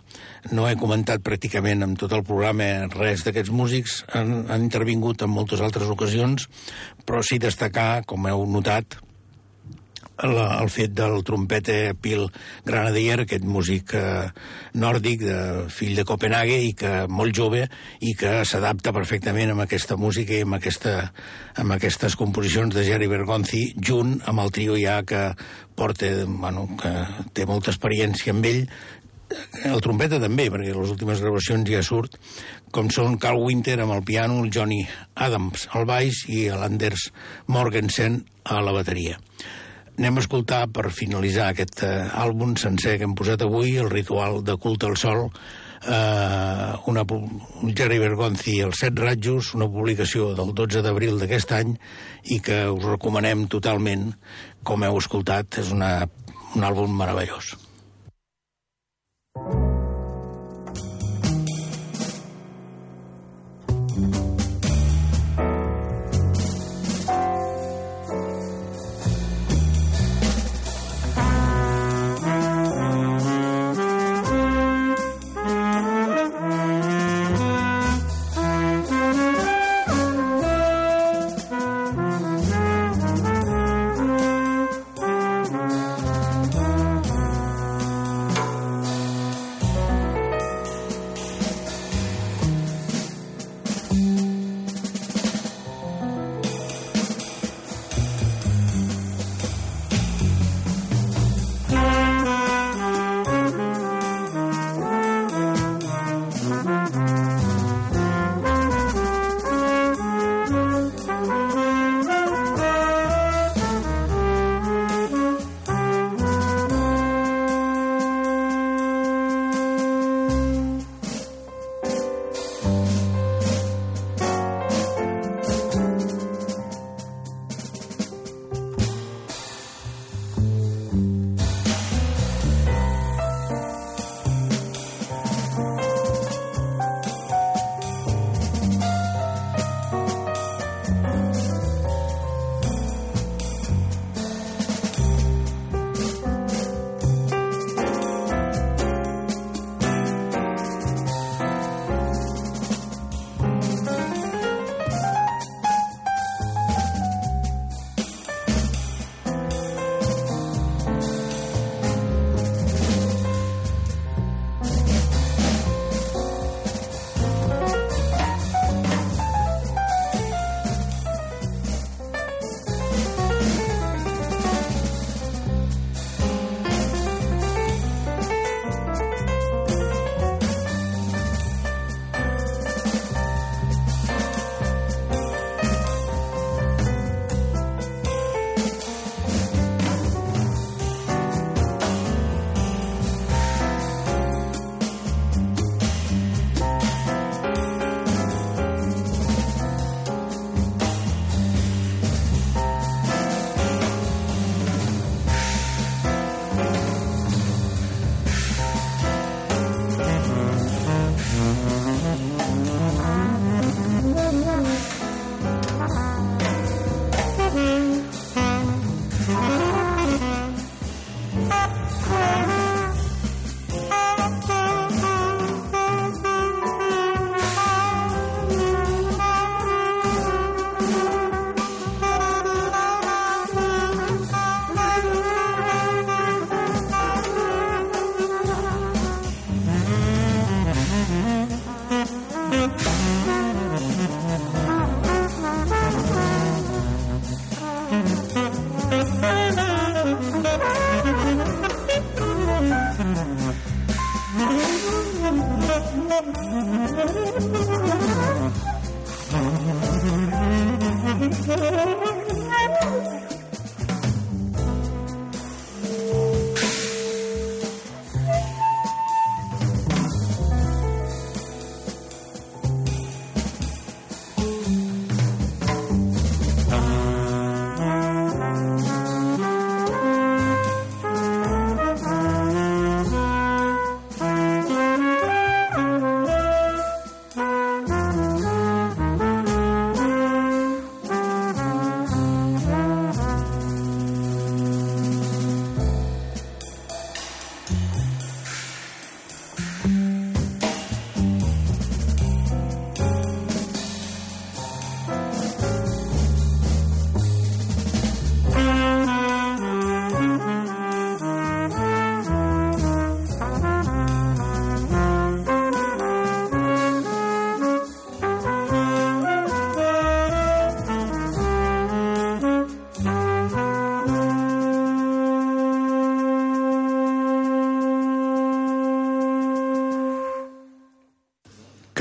[0.53, 5.33] No he comentat pràcticament en tot el programa res d'aquests músics, han, han intervingut en
[5.33, 6.47] moltes altres ocasions,
[7.05, 8.99] però sí destacar, com heu notat,
[10.27, 12.27] la, el fet del trompeta Pil
[12.67, 14.29] Granadier, aquest músic eh,
[14.77, 15.39] nòrdic, de,
[15.73, 17.65] fill de Copenhague, i que molt jove,
[17.99, 20.95] i que s'adapta perfectament amb aquesta música i amb, aquesta,
[21.61, 25.31] amb aquestes composicions de Jerry Bergonzi, junt amb el trio ja que
[25.75, 26.91] porta, bueno, que
[27.33, 28.65] té molta experiència amb ell,
[29.63, 32.17] el trompeta també, perquè les últimes gravacions ja surt,
[32.75, 34.81] com són Carl Winter amb el piano, el Johnny
[35.15, 37.09] Adams al baix i l'Anders
[37.47, 39.19] Morgensen a la bateria.
[40.01, 44.39] Anem a escoltar, per finalitzar aquest uh, àlbum sencer que hem posat avui, el ritual
[44.41, 45.27] de culte al sol,
[45.85, 51.75] eh, una, un Jerry Bergonzi, els set ratjos, una publicació del 12 d'abril d'aquest any
[52.33, 54.09] i que us recomanem totalment,
[54.65, 55.99] com heu escoltat, és una,
[56.55, 57.53] un àlbum meravellós.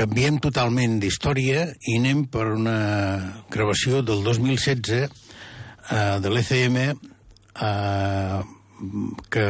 [0.01, 2.77] Canviem totalment d'història i anem per una
[3.53, 5.09] gravació del 2016 eh,
[6.23, 8.39] de l'ECM eh,
[9.29, 9.43] que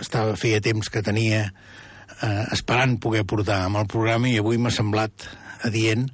[0.00, 4.72] estava, feia temps que tenia eh, esperant poder portar amb el programa i avui m'ha
[4.72, 5.26] semblat
[5.68, 6.06] adient.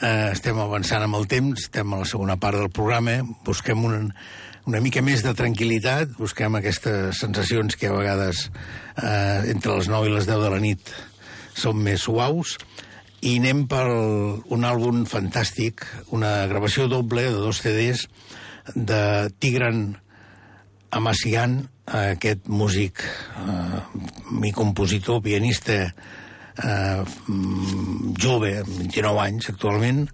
[0.00, 4.08] Eh, estem avançant amb el temps, estem a la segona part del programa, busquem un,
[4.72, 8.46] una mica més de tranquil·litat, busquem aquestes sensacions que a vegades
[8.96, 10.94] eh, entre les 9 i les 10 de la nit
[11.52, 12.56] són més suaus,
[13.22, 18.08] i anem per un àlbum fantàstic, una gravació doble de dos CDs
[18.74, 19.92] de Tigran
[20.92, 23.78] Amassian, aquest músic eh,
[24.48, 27.04] i compositor, pianista eh,
[28.18, 30.04] jove, 29 anys actualment,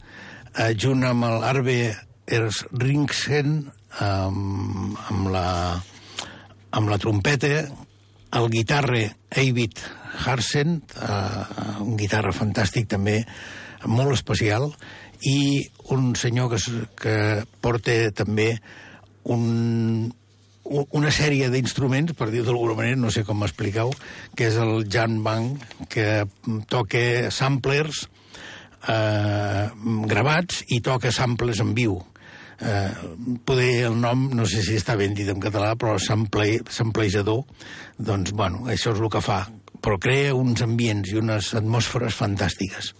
[0.54, 1.80] eh, junt amb l'Arbe
[2.28, 3.58] Ersringsen,
[4.04, 5.48] amb, amb, la,
[6.76, 7.64] amb la trompeta,
[8.32, 9.80] el guitarre Eivind
[10.24, 13.22] Harsen, eh, un guitarra fantàstic també,
[13.86, 14.72] molt especial,
[15.22, 16.58] i un senyor que,
[16.98, 17.16] que
[17.62, 18.52] porta també
[19.28, 20.12] un,
[20.68, 23.92] una sèrie d'instruments, per dir d'alguna manera, no sé com m'expliqueu,
[24.36, 25.56] que és el Jan Bang,
[25.90, 26.24] que
[26.70, 28.06] toca samplers
[28.86, 29.66] eh,
[30.10, 31.98] gravats i toca samples en viu.
[32.58, 32.90] Eh,
[33.46, 37.44] poder el nom, no sé si està ben dit en català, però sample, samplejador,
[37.98, 39.44] doncs, bueno, això és el que fa,
[39.78, 42.92] però crea uns ambients i unes atmosferes fantàstiques.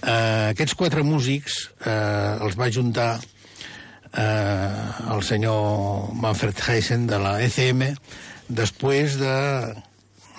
[0.00, 7.36] Eh, aquests quatre músics eh, els va juntar eh, el senyor Manfred Heisen de la
[7.42, 7.90] ECM
[8.48, 9.34] després de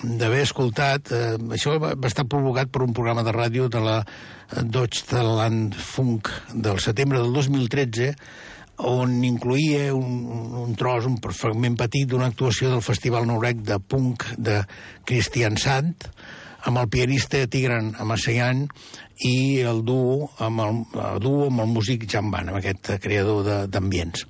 [0.02, 3.98] d'haver escoltat, eh, això va, va estar provocat per un programa de ràdio de la
[4.62, 8.12] Deutschland Funk del setembre del 2013
[8.82, 10.24] on incluïa un,
[10.64, 14.62] un tros, un fragment petit d'una actuació del Festival Norec de Punk de
[15.06, 15.94] Christian Sant,
[16.66, 18.66] amb el pianista Tigran Amassayan
[19.26, 24.26] i el duo amb el, el duo amb el músic Jamban, amb aquest creador d'ambients.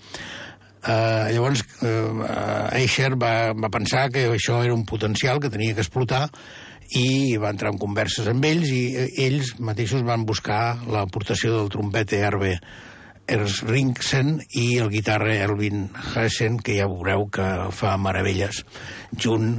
[0.82, 5.84] Uh, llavors, uh, Eicher va, va pensar que això era un potencial que tenia que
[5.84, 6.24] explotar
[6.98, 8.82] i va entrar en converses amb ells i
[9.24, 12.56] ells mateixos van buscar l'aportació del trompeta Herbe
[13.30, 18.64] Ersringsen i el guitarra Erwin Hessen, que ja veureu que fa meravelles,
[19.14, 19.54] junt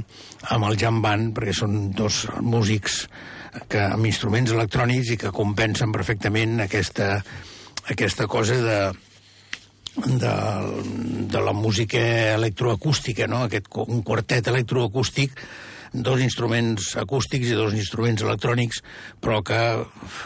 [0.52, 3.06] amb el Jan Band, perquè són dos músics
[3.72, 7.16] que, amb instruments electrònics i que compensen perfectament aquesta,
[7.88, 8.78] aquesta cosa de,
[9.96, 10.34] de,
[11.30, 12.00] de la música
[12.34, 13.44] electroacústica, no?
[13.46, 15.38] Aquest, un quartet electroacústic
[15.94, 18.82] dos instruments acústics i dos instruments electrònics,
[19.22, 19.58] però que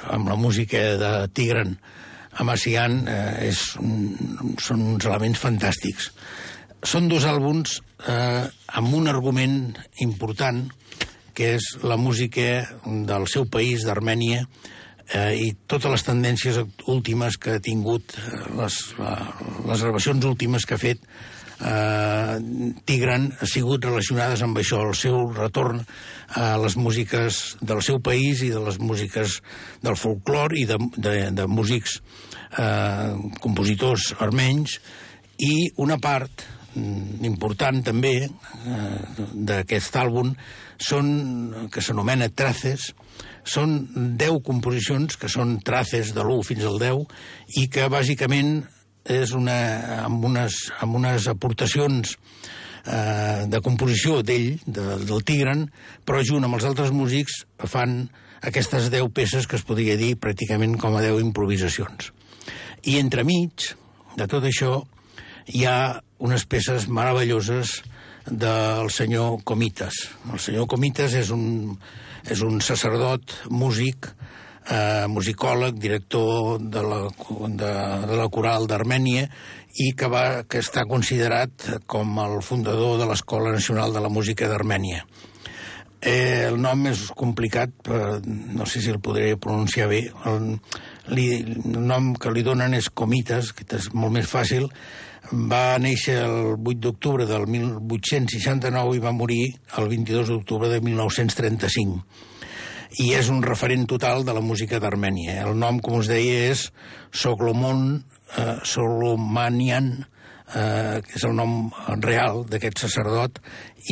[0.09, 1.77] amb la música de Tigran
[2.41, 6.13] Amassian eh, és un, són uns elements fantàstics.
[6.87, 8.47] Són dos àlbums eh,
[8.81, 9.75] amb un argument
[10.05, 10.65] important,
[11.35, 14.47] que és la música del seu país, d'Armènia,
[15.15, 20.77] eh, i totes les tendències últimes que ha tingut, eh, les, les gravacions últimes que
[20.77, 21.05] ha fet
[21.61, 22.39] eh,
[22.85, 25.83] Tigran ha sigut relacionades amb això, el seu retorn
[26.39, 29.41] a les músiques del seu país i de les músiques
[29.83, 31.99] del folclor i de, de, de músics
[32.59, 34.79] eh, compositors armenys
[35.39, 36.45] i una part
[36.75, 39.03] mm, important també eh,
[39.35, 40.35] d'aquest àlbum
[40.79, 42.93] són, que s'anomena Traces,
[43.49, 43.79] són
[44.21, 48.61] 10 composicions que són traces de l'1 fins al 10 i que bàsicament
[49.09, 49.57] és una,
[50.05, 52.15] amb, unes, amb unes aportacions
[52.85, 55.65] eh, de composició d'ell, de, del Tigran,
[56.05, 58.03] però junt amb els altres músics fan
[58.45, 62.13] aquestes 10 peces que es podria dir pràcticament com a 10 improvisacions.
[62.87, 63.73] I entremig
[64.19, 64.83] de tot això
[65.49, 67.79] hi ha unes peces meravelloses
[68.29, 70.05] del senyor Comites.
[70.29, 71.79] El senyor Comites és un,
[72.31, 74.11] és un sacerdot músic,
[74.69, 77.73] eh, musicòleg, director de la, de,
[78.11, 79.29] de la coral d'Armènia
[79.79, 84.49] i que, va, que està considerat com el fundador de l'Escola Nacional de la Música
[84.51, 85.05] d'Armènia.
[85.99, 90.05] Eh, el nom és complicat, però no sé si el podré pronunciar bé.
[90.31, 90.53] El,
[91.11, 94.69] li, el nom que li donen és Comites, que és molt més fàcil.
[95.29, 99.43] Va néixer el 8 d'octubre del 1869 i va morir
[99.77, 102.01] el 22 d'octubre de 1935.
[103.05, 105.43] I és un referent total de la música d'Armènia.
[105.45, 106.71] El nom, com us deia, és
[107.13, 107.99] Soglomon
[108.39, 109.91] eh, Solomanian,
[110.55, 111.69] eh, que és el nom
[112.01, 113.41] real d'aquest sacerdot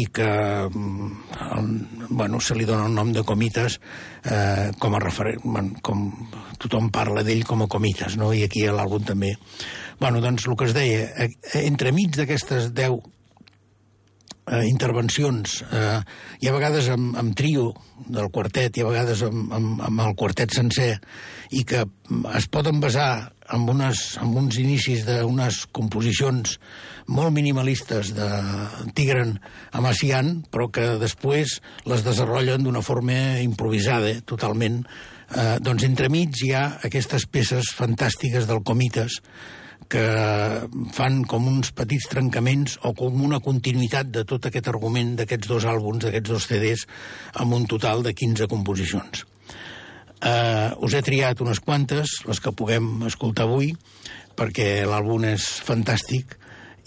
[0.00, 1.70] i que el,
[2.08, 3.78] bueno, se li dona el nom de Comites
[4.24, 6.08] eh, com a referent, bueno, com
[6.60, 8.32] tothom parla d'ell com a Comites, no?
[8.32, 9.36] i aquí a l'àlbum també.
[9.98, 11.30] Bueno, doncs el que es deia, eh,
[11.64, 12.98] entremig d'aquestes 10
[14.46, 16.00] eh, intervencions, eh,
[16.44, 17.70] i a vegades amb, amb trio
[18.04, 20.98] del quartet, i a vegades amb, amb, amb el quartet sencer,
[21.50, 21.86] i que
[22.36, 26.58] es poden basar en, unes, en uns inicis d'unes composicions
[27.06, 28.28] molt minimalistes de
[28.94, 29.36] Tigran
[29.72, 34.82] a Macian, però que després les desenvolupen d'una forma improvisada, totalment.
[35.26, 39.22] Eh, doncs entremig hi ha aquestes peces fantàstiques del Comites,
[39.88, 40.02] que
[40.96, 45.66] fan com uns petits trencaments o com una continuïtat de tot aquest argument d'aquests dos
[45.68, 46.86] àlbums, d'aquests dos CDs,
[47.42, 49.26] amb un total de 15 composicions.
[50.16, 53.74] Uh, us he triat unes quantes, les que puguem escoltar avui,
[54.36, 56.34] perquè l'àlbum és fantàstic,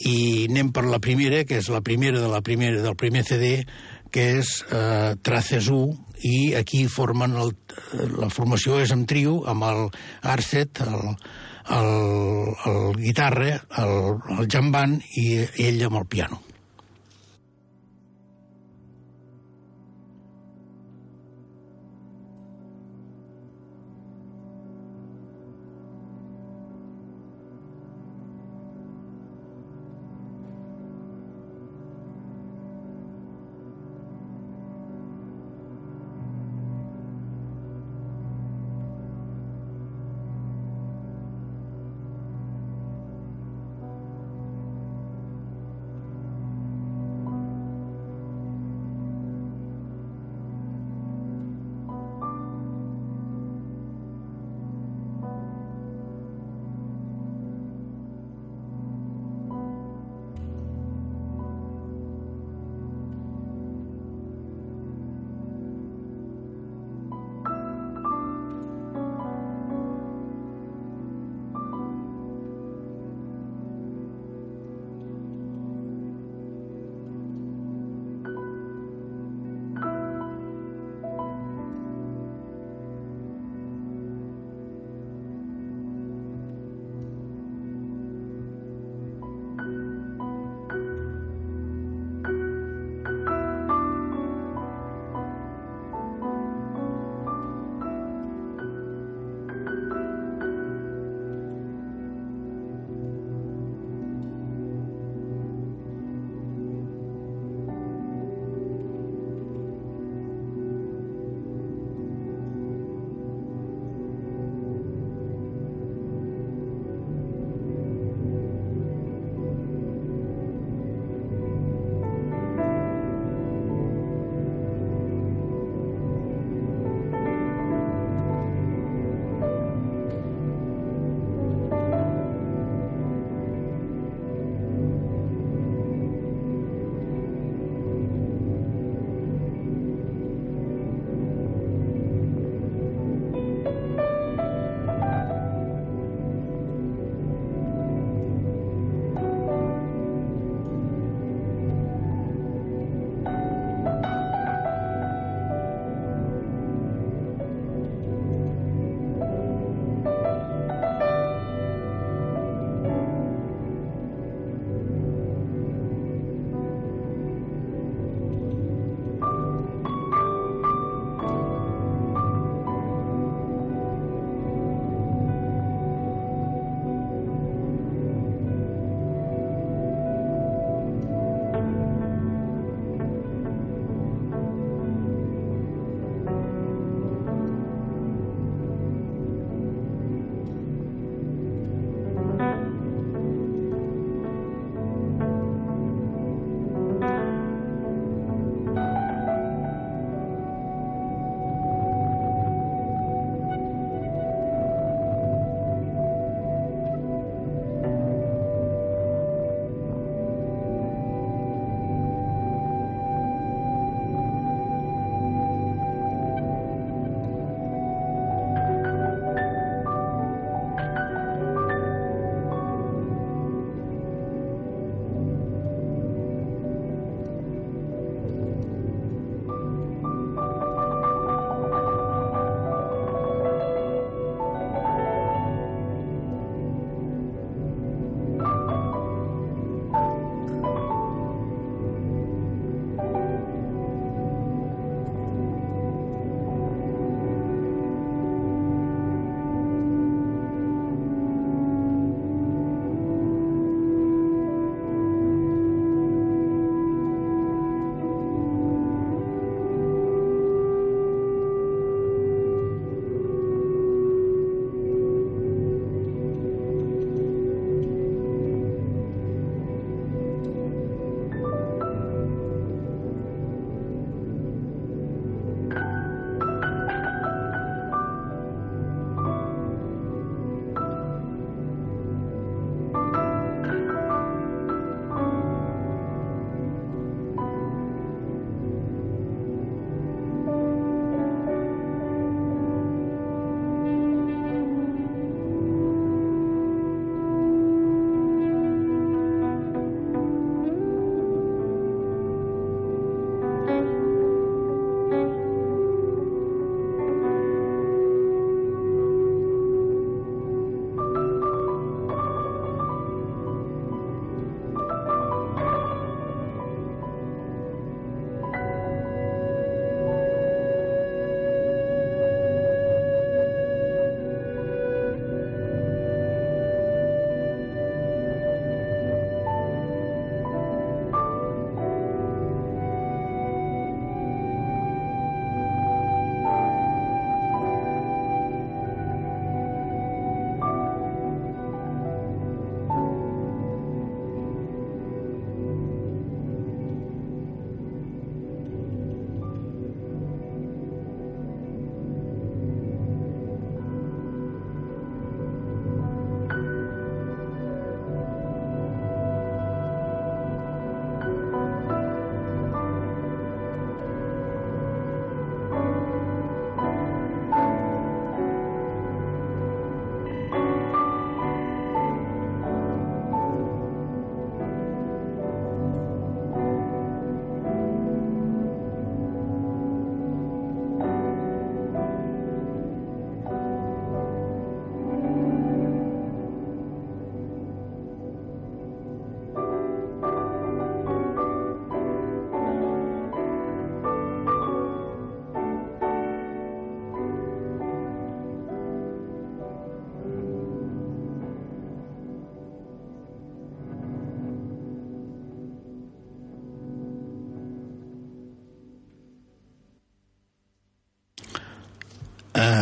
[0.10, 3.60] i anem per la primera, que és la primera de la primera del primer CD,
[4.12, 7.54] que és uh, Traces 1, i aquí formen el,
[8.18, 9.86] la formació és en trio, amb el
[10.34, 11.14] Arset, el,
[11.78, 13.52] el, el guitarra,
[13.84, 13.96] el,
[14.38, 15.28] el jambant i
[15.70, 16.42] ell amb el piano.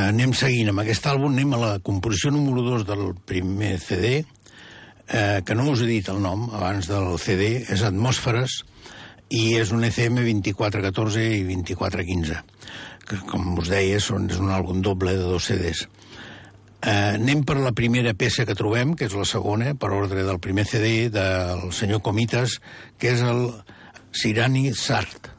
[0.08, 4.24] Anem seguint amb aquest àlbum, anem a la composició número 2 del primer CD,
[5.08, 8.62] eh, que no us he dit el nom abans del CD, és Atmosferes,
[9.30, 12.42] i és un ECM 2414 i 2415,
[13.08, 15.86] que com us deia són, és un àlbum doble de dos CDs.
[16.78, 20.40] Eh, anem per la primera peça que trobem, que és la segona, per ordre del
[20.40, 22.60] primer CD del senyor Comitas,
[23.00, 23.50] que és el
[24.16, 25.37] Sirani Sart.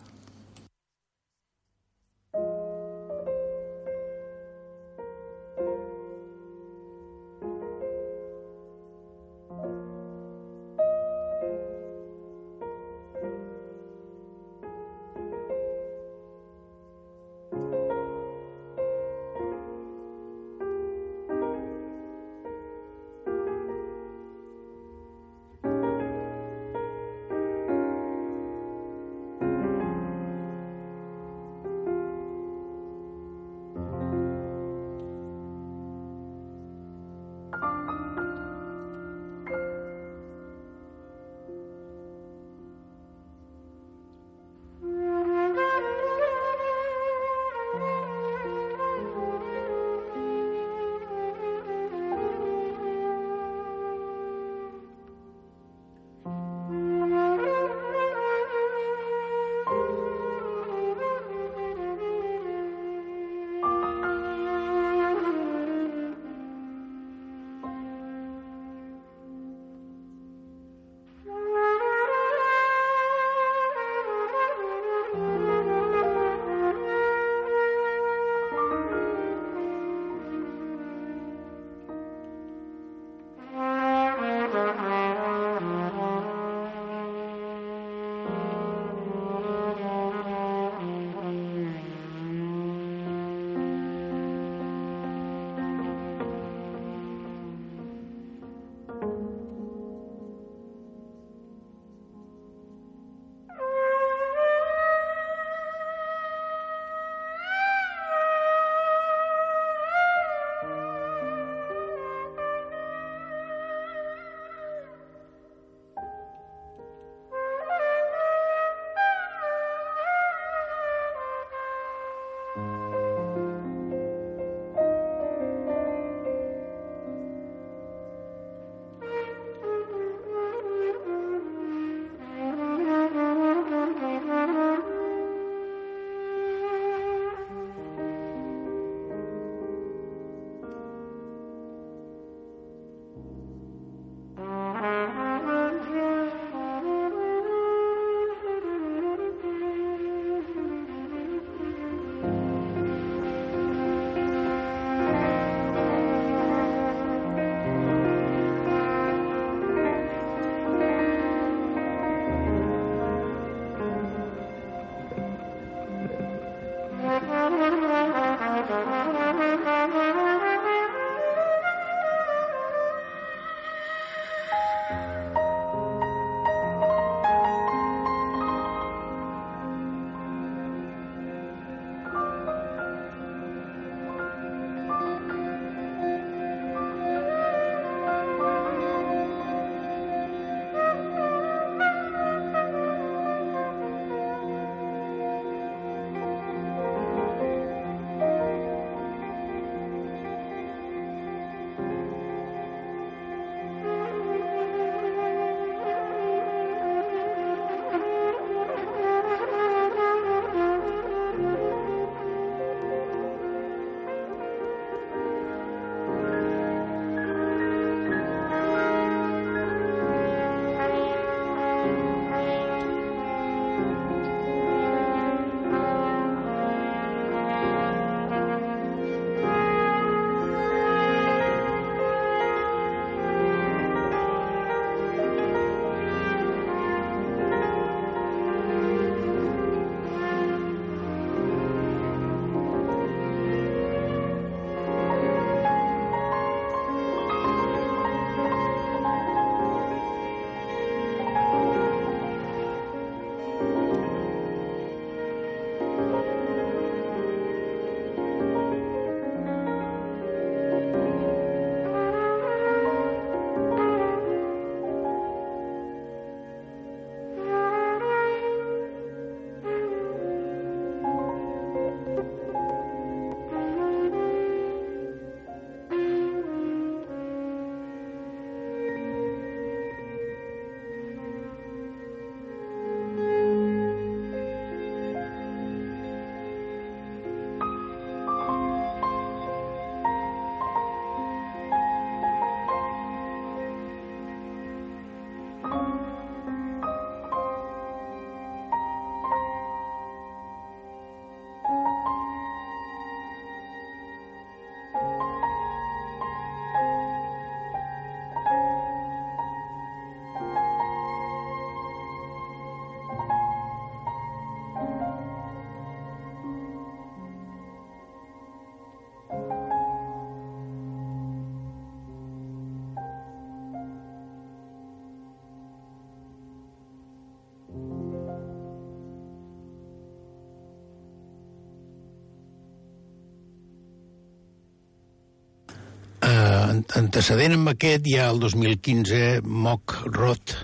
[336.98, 340.54] Antecedent amb aquest hi ha el 2015 Mock Rot,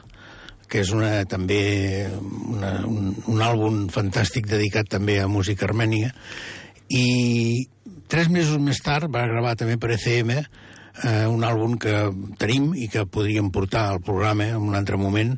[0.69, 1.61] que és una, també
[2.51, 6.11] una, un, un àlbum fantàstic dedicat també a música armènia,
[6.91, 7.69] i
[8.11, 11.95] tres mesos més tard va gravar també per ECM eh, un àlbum que
[12.41, 15.37] tenim i que podríem portar al programa en un altre moment,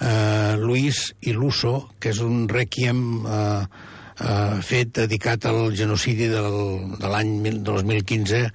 [0.00, 1.36] eh, Luis i
[2.00, 3.62] que és un requiem eh,
[4.24, 6.60] eh, fet dedicat al genocidi del,
[6.98, 8.46] de l'any 2015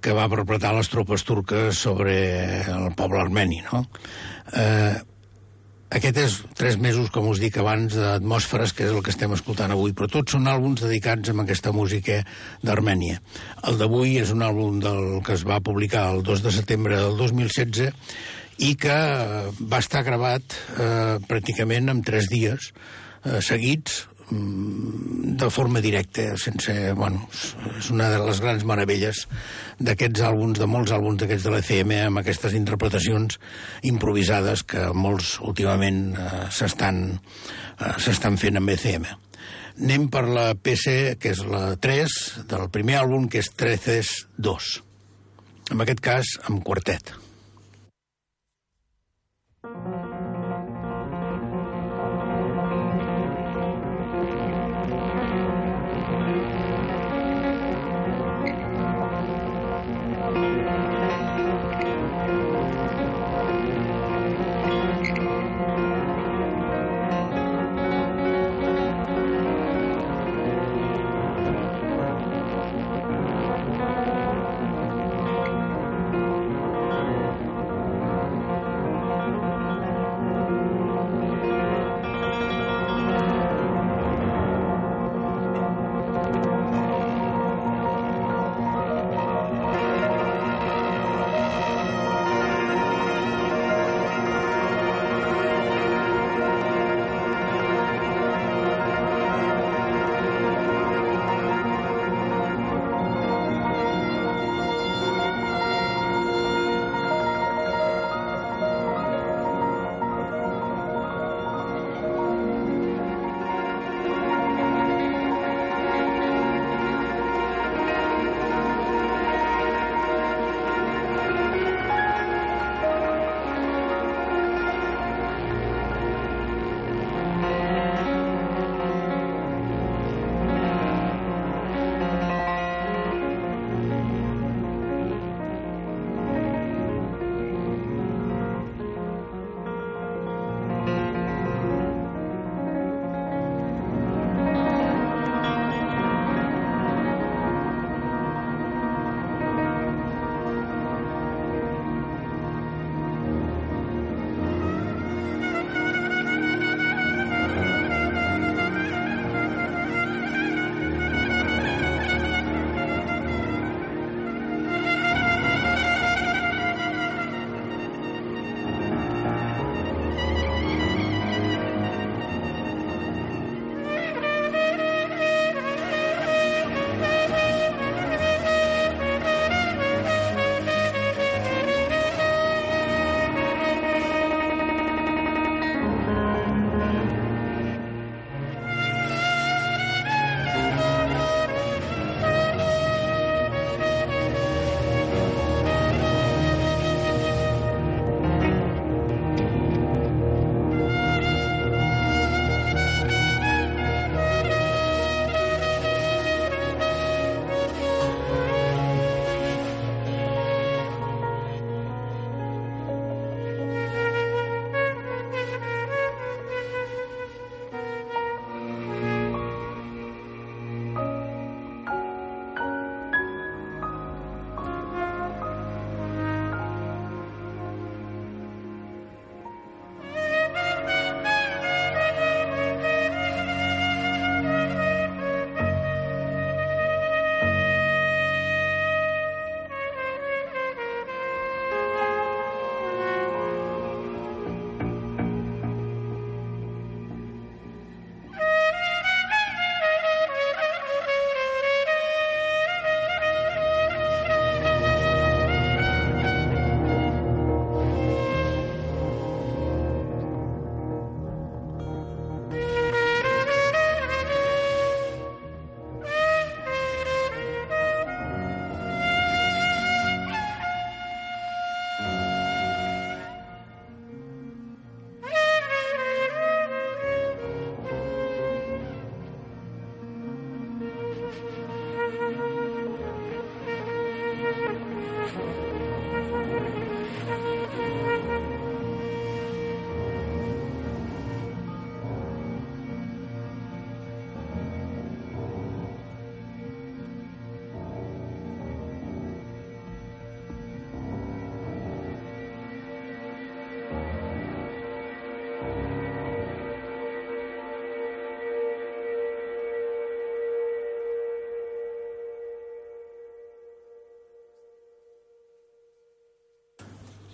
[0.00, 2.16] que va perpetrar les tropes turques sobre
[2.62, 3.84] el poble armeni, no?
[4.54, 4.96] Eh,
[5.88, 9.72] aquest és tres mesos, com us dic abans, d'atmosferes, que és el que estem escoltant
[9.72, 12.18] avui, però tots són àlbums dedicats a aquesta música
[12.60, 13.22] d'Armènia.
[13.70, 17.16] El d'avui és un àlbum del que es va publicar el 2 de setembre del
[17.16, 17.88] 2016
[18.68, 18.98] i que
[19.70, 22.68] va estar gravat eh, pràcticament en tres dies
[23.24, 26.74] eh, seguits, de forma directa, sense...
[26.96, 27.28] Bueno,
[27.78, 29.22] és una de les grans meravelles
[29.80, 33.38] d'aquests àlbums, de molts àlbums d'aquests de l'ECM, amb aquestes interpretacions
[33.88, 39.08] improvisades que molts últimament eh, s'estan eh, fent amb ECM.
[39.78, 42.18] Anem per la PC, que és la 3,
[42.50, 44.02] del primer àlbum, que és 13
[44.36, 44.74] 2.
[45.72, 47.17] En aquest cas, amb quartet.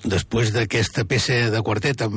[0.05, 2.15] Després d'aquesta peça de quartet amb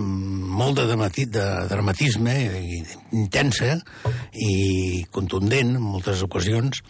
[0.60, 2.82] molt de, dramati, de dramatisme i
[3.16, 3.78] intensa
[4.34, 6.84] i contundent en moltes ocasions,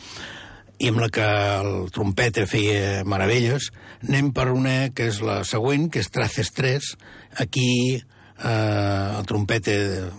[0.77, 3.71] i amb la que el trompeta feia meravelles,
[4.05, 6.91] anem per una que és la següent, que és Traces 3.
[7.41, 9.77] Aquí eh, el trompeta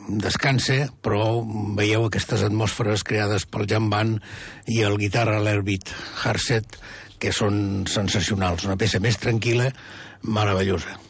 [0.09, 1.39] descansa, però
[1.79, 4.17] veieu aquestes atmosferes creades pel Jan Van
[4.67, 5.95] i el guitarra l'Herbit
[6.25, 6.79] Harset,
[7.19, 8.67] que són sensacionals.
[8.69, 9.71] Una peça més tranquil·la,
[10.23, 11.08] meravellosa.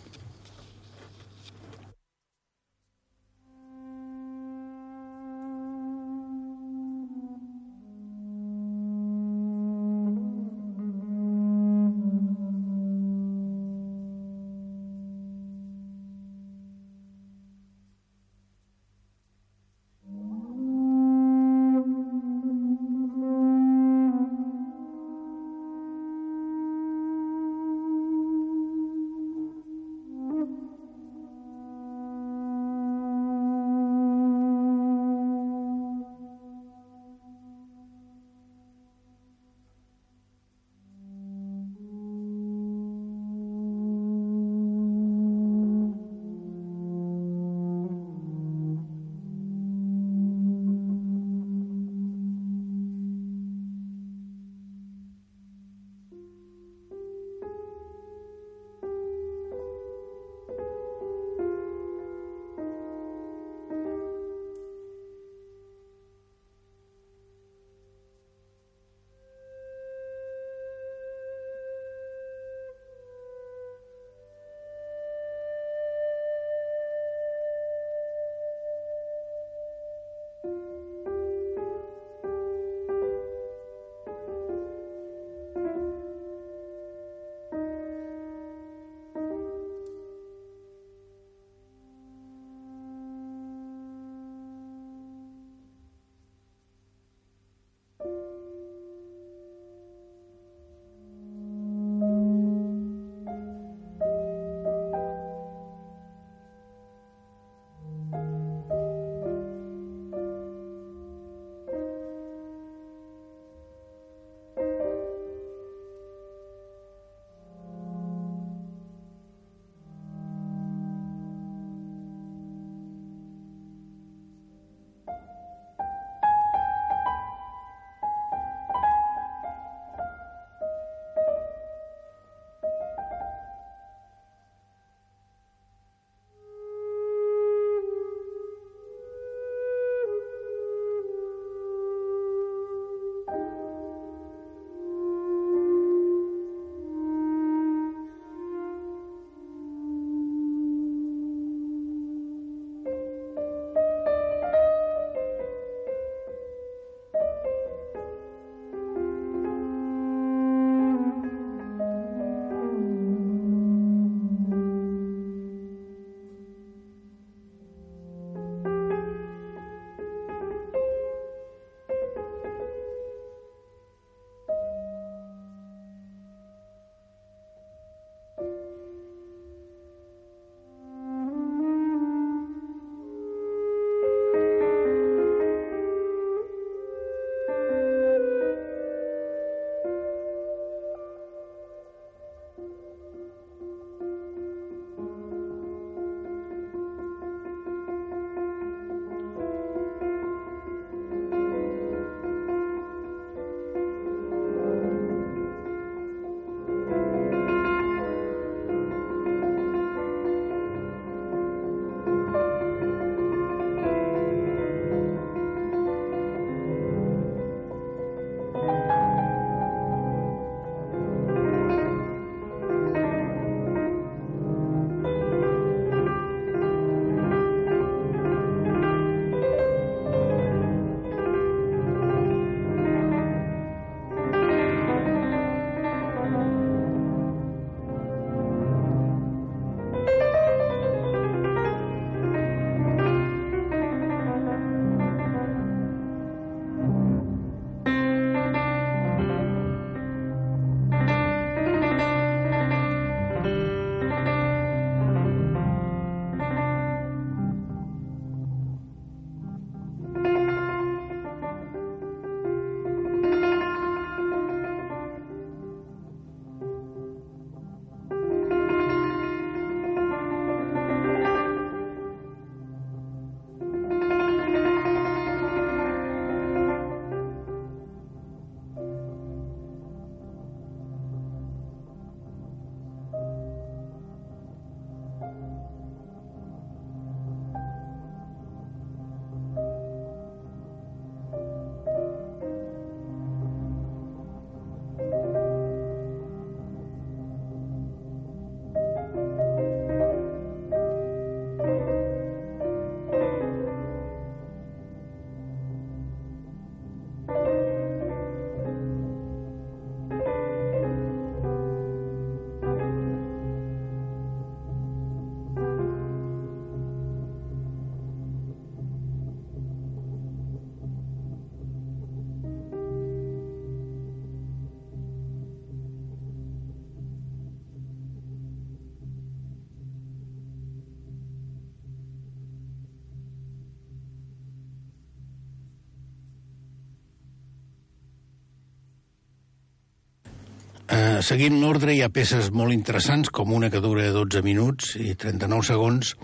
[341.25, 345.67] Seguint l'ordre hi ha peces molt interessants, com una que dura 12 minuts i 39
[345.67, 346.15] segons,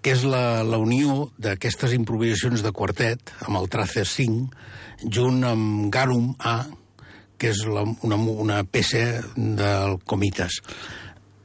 [0.00, 4.48] que és la, la unió d'aquestes improvisacions de quartet amb el Tracer 5,
[5.12, 6.62] junt amb Garum A,
[7.40, 9.04] que és la, una, una peça
[9.36, 10.60] del Comites.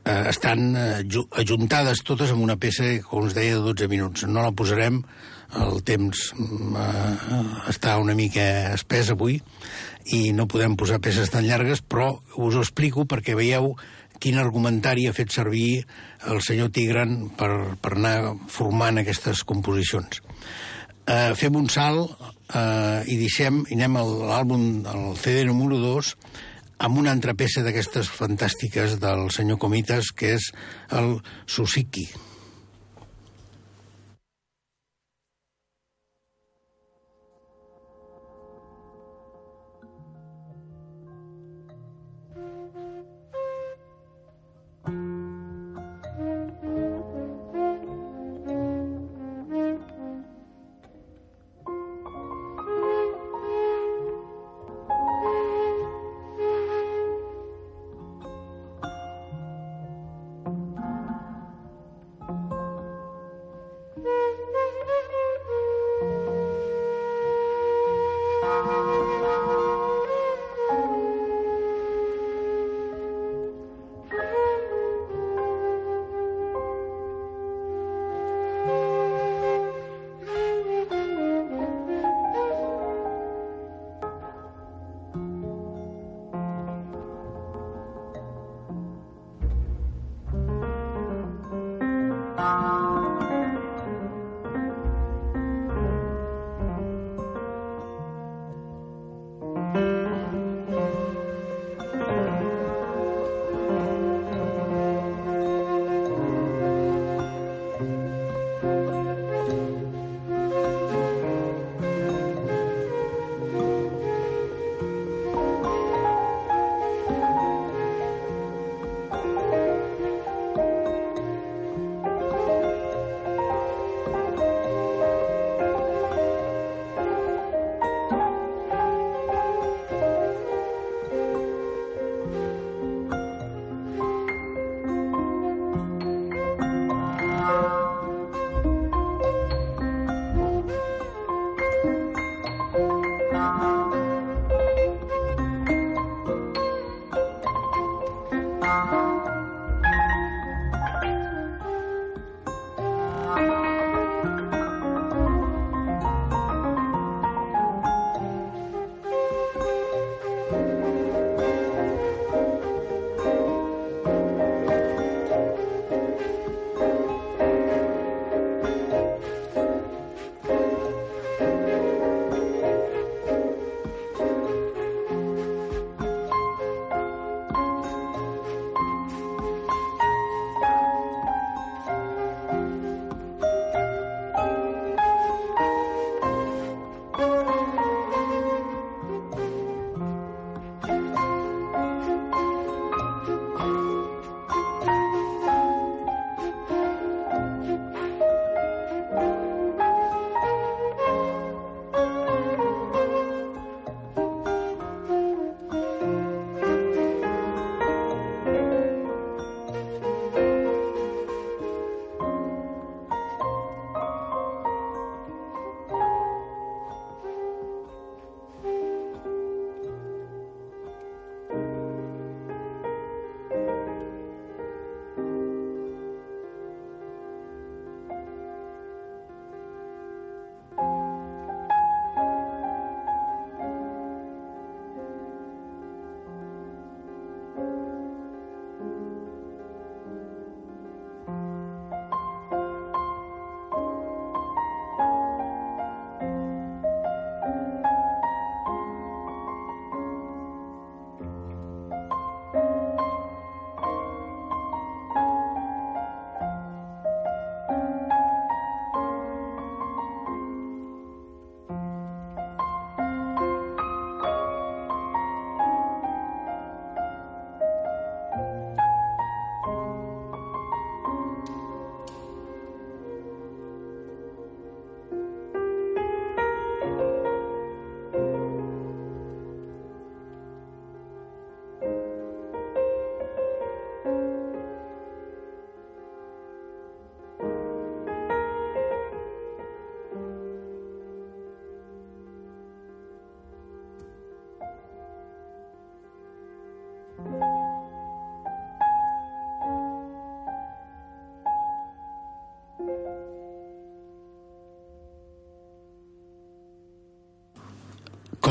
[0.06, 1.02] Eh, estan eh,
[1.42, 4.28] ajuntades totes amb una peça, com us deia, de 12 minuts.
[4.30, 5.00] No la posarem,
[5.58, 7.14] el temps eh,
[7.72, 8.46] està una mica
[8.76, 9.40] espès avui
[10.14, 13.74] i no podem posar peces tan llargues, però us ho explico perquè veieu
[14.22, 15.82] quin argumentari ha fet servir
[16.30, 17.50] el senyor Tigran per,
[17.82, 20.22] per anar formant aquestes composicions.
[21.06, 22.14] Eh, fem un salt
[22.54, 26.14] eh, i deixem, i anem a l'àlbum, al CD número 2,
[26.78, 30.52] amb una altra peça d'aquestes fantàstiques del senyor Comites, que és
[30.92, 32.10] el Susiki.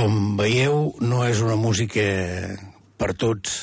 [0.04, 2.02] Com veieu, no és una música
[3.00, 3.54] per tots,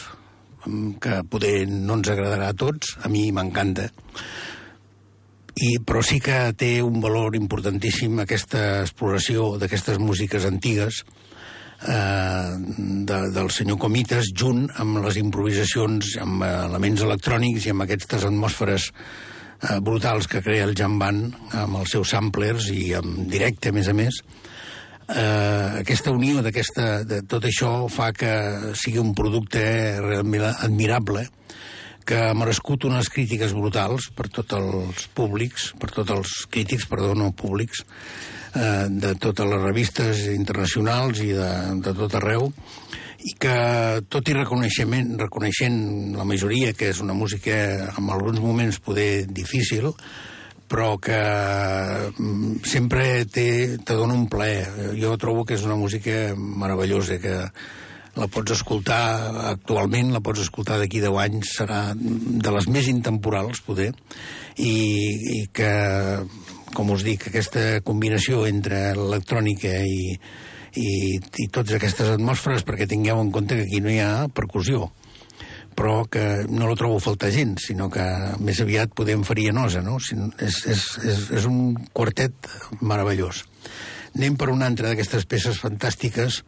[0.97, 3.83] que poder no ens agradarà a tots, a mi m'encanta,
[5.53, 11.03] i, però sí que té un valor importantíssim aquesta exploració d'aquestes músiques antigues,
[11.85, 18.25] eh, de, del senyor Comites junt amb les improvisacions, amb elements electrònics i amb aquestes
[18.31, 21.27] atmosferes eh, brutals que crea el Jamban
[21.67, 24.23] amb els seus samplers i en directe, a més a més.
[25.11, 28.31] Eh, aquesta unió d'aquesta de tot això fa que
[28.79, 29.61] sigui un producte
[29.99, 31.25] admirable
[32.07, 37.11] que ha merescut unes crítiques brutals per tots els públics, per tots els crítics, perdó,
[37.15, 37.83] no públics,
[38.55, 41.51] eh, de totes les revistes internacionals i de,
[41.83, 42.49] de tot arreu,
[43.21, 43.55] i que
[44.09, 47.57] tot i reconeixement, reconeixent la majoria que és una música
[47.91, 49.91] en alguns moments poder difícil,
[50.71, 54.95] però que mm, sempre te, te dona un plaer.
[54.95, 57.35] Jo trobo que és una música meravellosa, que
[58.15, 59.01] la pots escoltar
[59.51, 63.91] actualment, la pots escoltar d'aquí 10 anys, serà de les més intemporals, poder,
[64.59, 64.73] i,
[65.35, 65.71] i que
[66.75, 70.15] com us dic, aquesta combinació entre l'electrònica i,
[70.79, 70.89] i,
[71.19, 74.87] i totes aquestes atmosferes, perquè tingueu en compte que aquí no hi ha percussió,
[75.77, 78.03] però que no la trobo a faltar gens, sinó que
[78.43, 79.97] més aviat podem faria nosa, no?
[80.01, 83.45] És, és, és, és un quartet meravellós.
[84.15, 86.41] Anem per una altra d'aquestes peces fantàstiques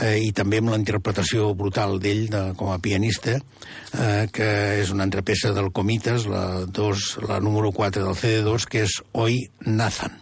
[0.00, 4.94] eh, i també amb la interpretació brutal d'ell de, com a pianista, eh, que és
[4.94, 9.42] una altra peça del Comites, la, dos, la número 4 del CD2, que és Oi
[9.66, 10.21] Nathan.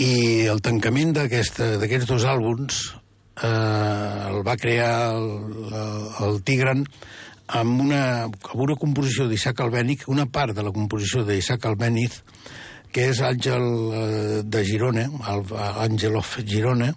[0.00, 2.76] El tancament d'aquests dos àlbums
[3.42, 5.26] eh, el va crear el,
[5.68, 6.86] el, el Tigran
[7.60, 12.20] amb una, amb una composició d'Isaac Albéniz, una part de la composició d'Isaac Albéniz,
[12.94, 15.08] que és Àngel eh, de Girona,
[15.84, 16.92] Àngel of Girona,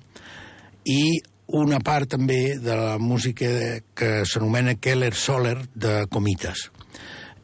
[0.85, 1.19] i
[1.59, 6.69] una part també de la música que s'anomena Keller Soler de Comites.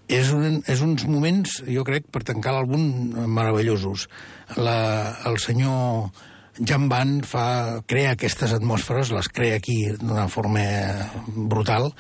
[0.10, 4.08] És, un, és uns moments, jo crec, per tancar l'àlbum meravellosos.
[4.58, 4.80] La,
[5.30, 6.10] el senyor
[6.60, 10.66] Jan Van fa, crea aquestes atmosferes, les crea aquí d'una forma
[11.30, 11.92] brutal,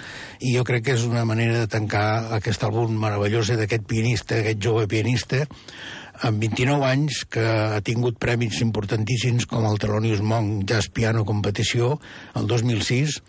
[0.41, 4.59] i jo crec que és una manera de tancar aquest àlbum meravellós d'aquest pianista, aquest
[4.65, 5.45] jove pianista,
[6.27, 11.93] amb 29 anys, que ha tingut premis importantíssims com el Thelonious Monk Jazz Piano Competició
[12.35, 13.21] el 2006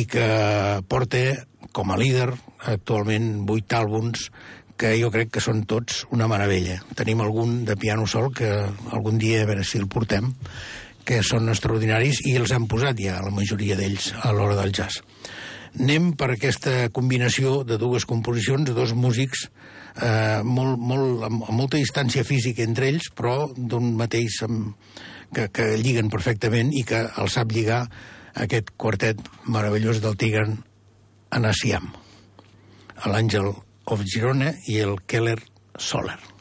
[0.00, 0.26] i que
[0.90, 1.22] porta
[1.74, 2.32] com a líder
[2.70, 4.28] actualment 8 àlbums
[4.76, 6.80] que jo crec que són tots una meravella.
[6.98, 8.50] Tenim algun de piano sol que
[8.92, 10.32] algun dia a veure si el portem,
[11.04, 15.02] que són extraordinaris i els han posat ja la majoria d'ells a l'hora del jazz.
[15.74, 19.48] Anem per aquesta combinació de dues composicions, dos músics
[20.00, 24.72] eh, molt, molt, amb, molta distància física entre ells, però d'un mateix amb,
[25.34, 27.84] que, que lliguen perfectament i que el sap lligar
[28.38, 29.20] aquest quartet
[29.50, 30.56] meravellós del Tigran
[31.34, 31.90] en Asiam,
[33.06, 33.50] l'Àngel
[33.94, 35.40] of Girona i el Keller
[35.78, 36.33] Solar.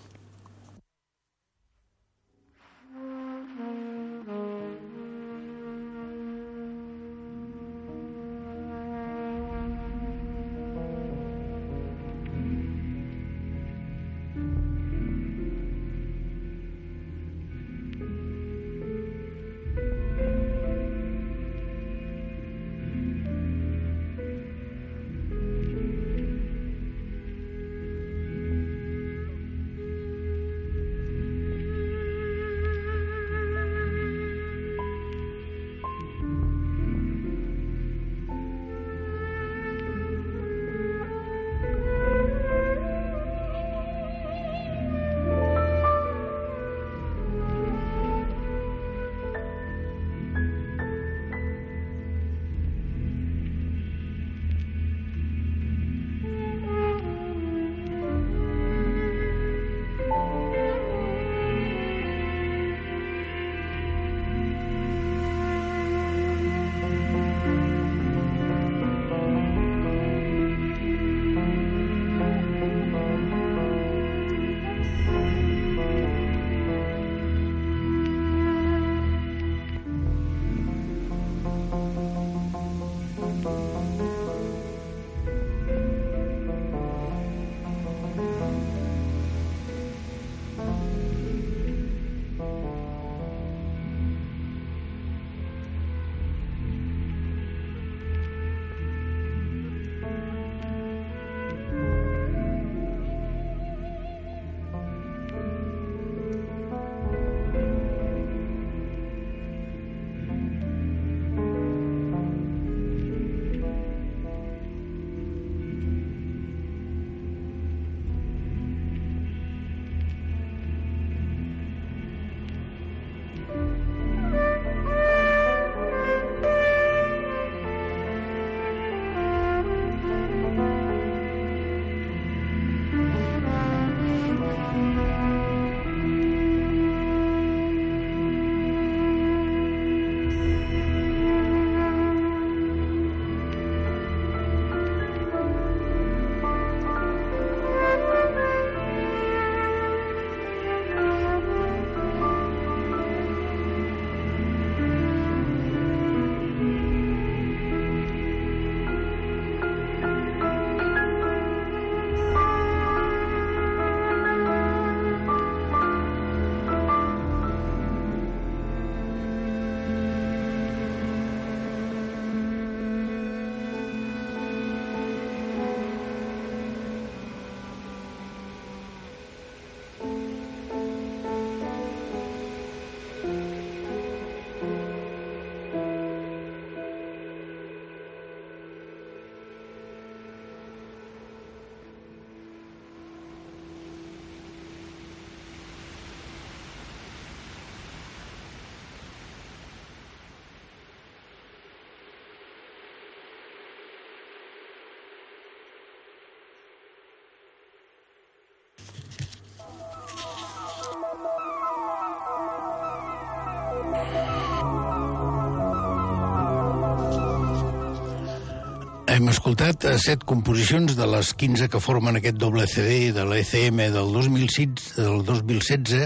[219.43, 224.13] Escoltat eh, set composicions de les 15 que formen aquest doble CD de l'ECM del
[224.15, 226.05] 2006, del 2016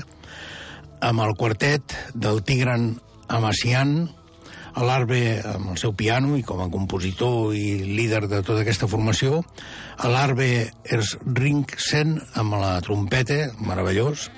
[1.05, 2.87] amb el quartet del Tigran
[3.29, 3.91] Amacian,
[4.81, 5.19] l'Arbe
[5.53, 9.43] amb el seu piano i com a compositor i líder de tota aquesta formació,
[10.01, 10.71] l'Arbe
[11.37, 14.31] Ringsen amb la trompeta, meravellós,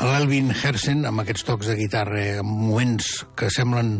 [0.00, 3.98] l'Elvin Hersen amb aquests tocs de guitarra en moments que semblen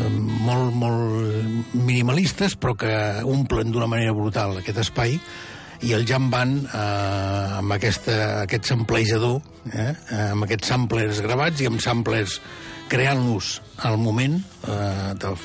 [0.00, 2.92] molt, molt minimalistes però que
[3.28, 5.18] omplen d'una manera brutal aquest espai
[5.82, 9.40] i el Jam Band eh, amb aquesta, aquest samplejador,
[9.72, 9.90] eh,
[10.30, 12.38] amb aquests samplers gravats i amb samplers
[12.92, 13.56] creant-los
[13.88, 14.38] al moment,
[14.68, 15.38] eh, del,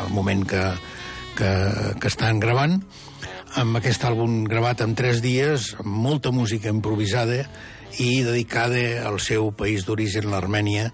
[0.00, 0.64] al moment que,
[1.38, 1.52] que,
[2.02, 2.80] que estan gravant,
[3.60, 7.44] amb aquest àlbum gravat en tres dies, amb molta música improvisada
[7.98, 10.90] i dedicada al seu país d'origen, l'Armènia,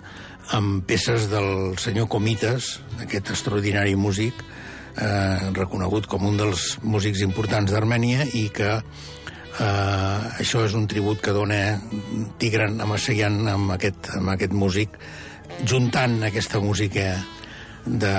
[0.57, 4.41] amb peces del senyor Comites, aquest extraordinari músic,
[4.97, 11.21] eh, reconegut com un dels músics importants d'Armènia i que eh, això és un tribut
[11.23, 11.81] que dona
[12.39, 14.97] Tigran Amaseyan amb aquest, amb aquest músic
[15.65, 17.11] juntant aquesta música
[17.87, 18.15] de,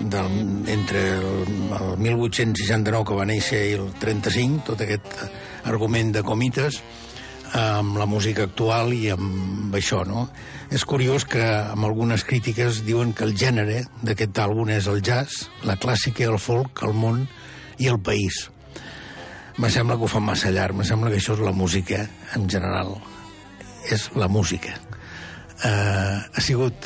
[0.00, 0.38] del,
[0.72, 5.18] entre el, el 1869 que va néixer i el 35 tot aquest
[5.66, 6.80] argument de comites
[7.56, 10.26] amb la música actual i amb això, no?
[10.72, 15.46] És curiós que amb algunes crítiques diuen que el gènere d'aquest àlbum és el jazz,
[15.64, 17.24] la clàssica, el folk, el món
[17.78, 18.46] i el país.
[19.56, 22.02] Me sembla que ho fan massa llarg, me sembla que això és la música
[22.36, 22.98] en general.
[23.88, 24.74] És la música.
[25.56, 26.84] Uh, ha sigut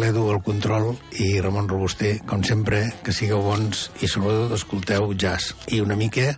[0.00, 0.88] l'Edu al control
[1.22, 6.32] i Ramon Robuster, com sempre, que sigueu bons i sobretot escolteu jazz i una mica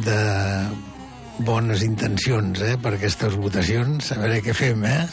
[0.00, 0.16] de
[1.46, 4.12] bones intencions eh, per aquestes votacions.
[4.14, 5.06] A veure què fem, eh?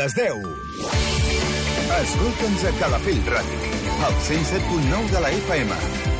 [0.00, 0.69] Les 10.
[2.00, 3.58] Escolta'ns a Calafell Ràdio,
[4.06, 6.10] al 107.9 de la FM.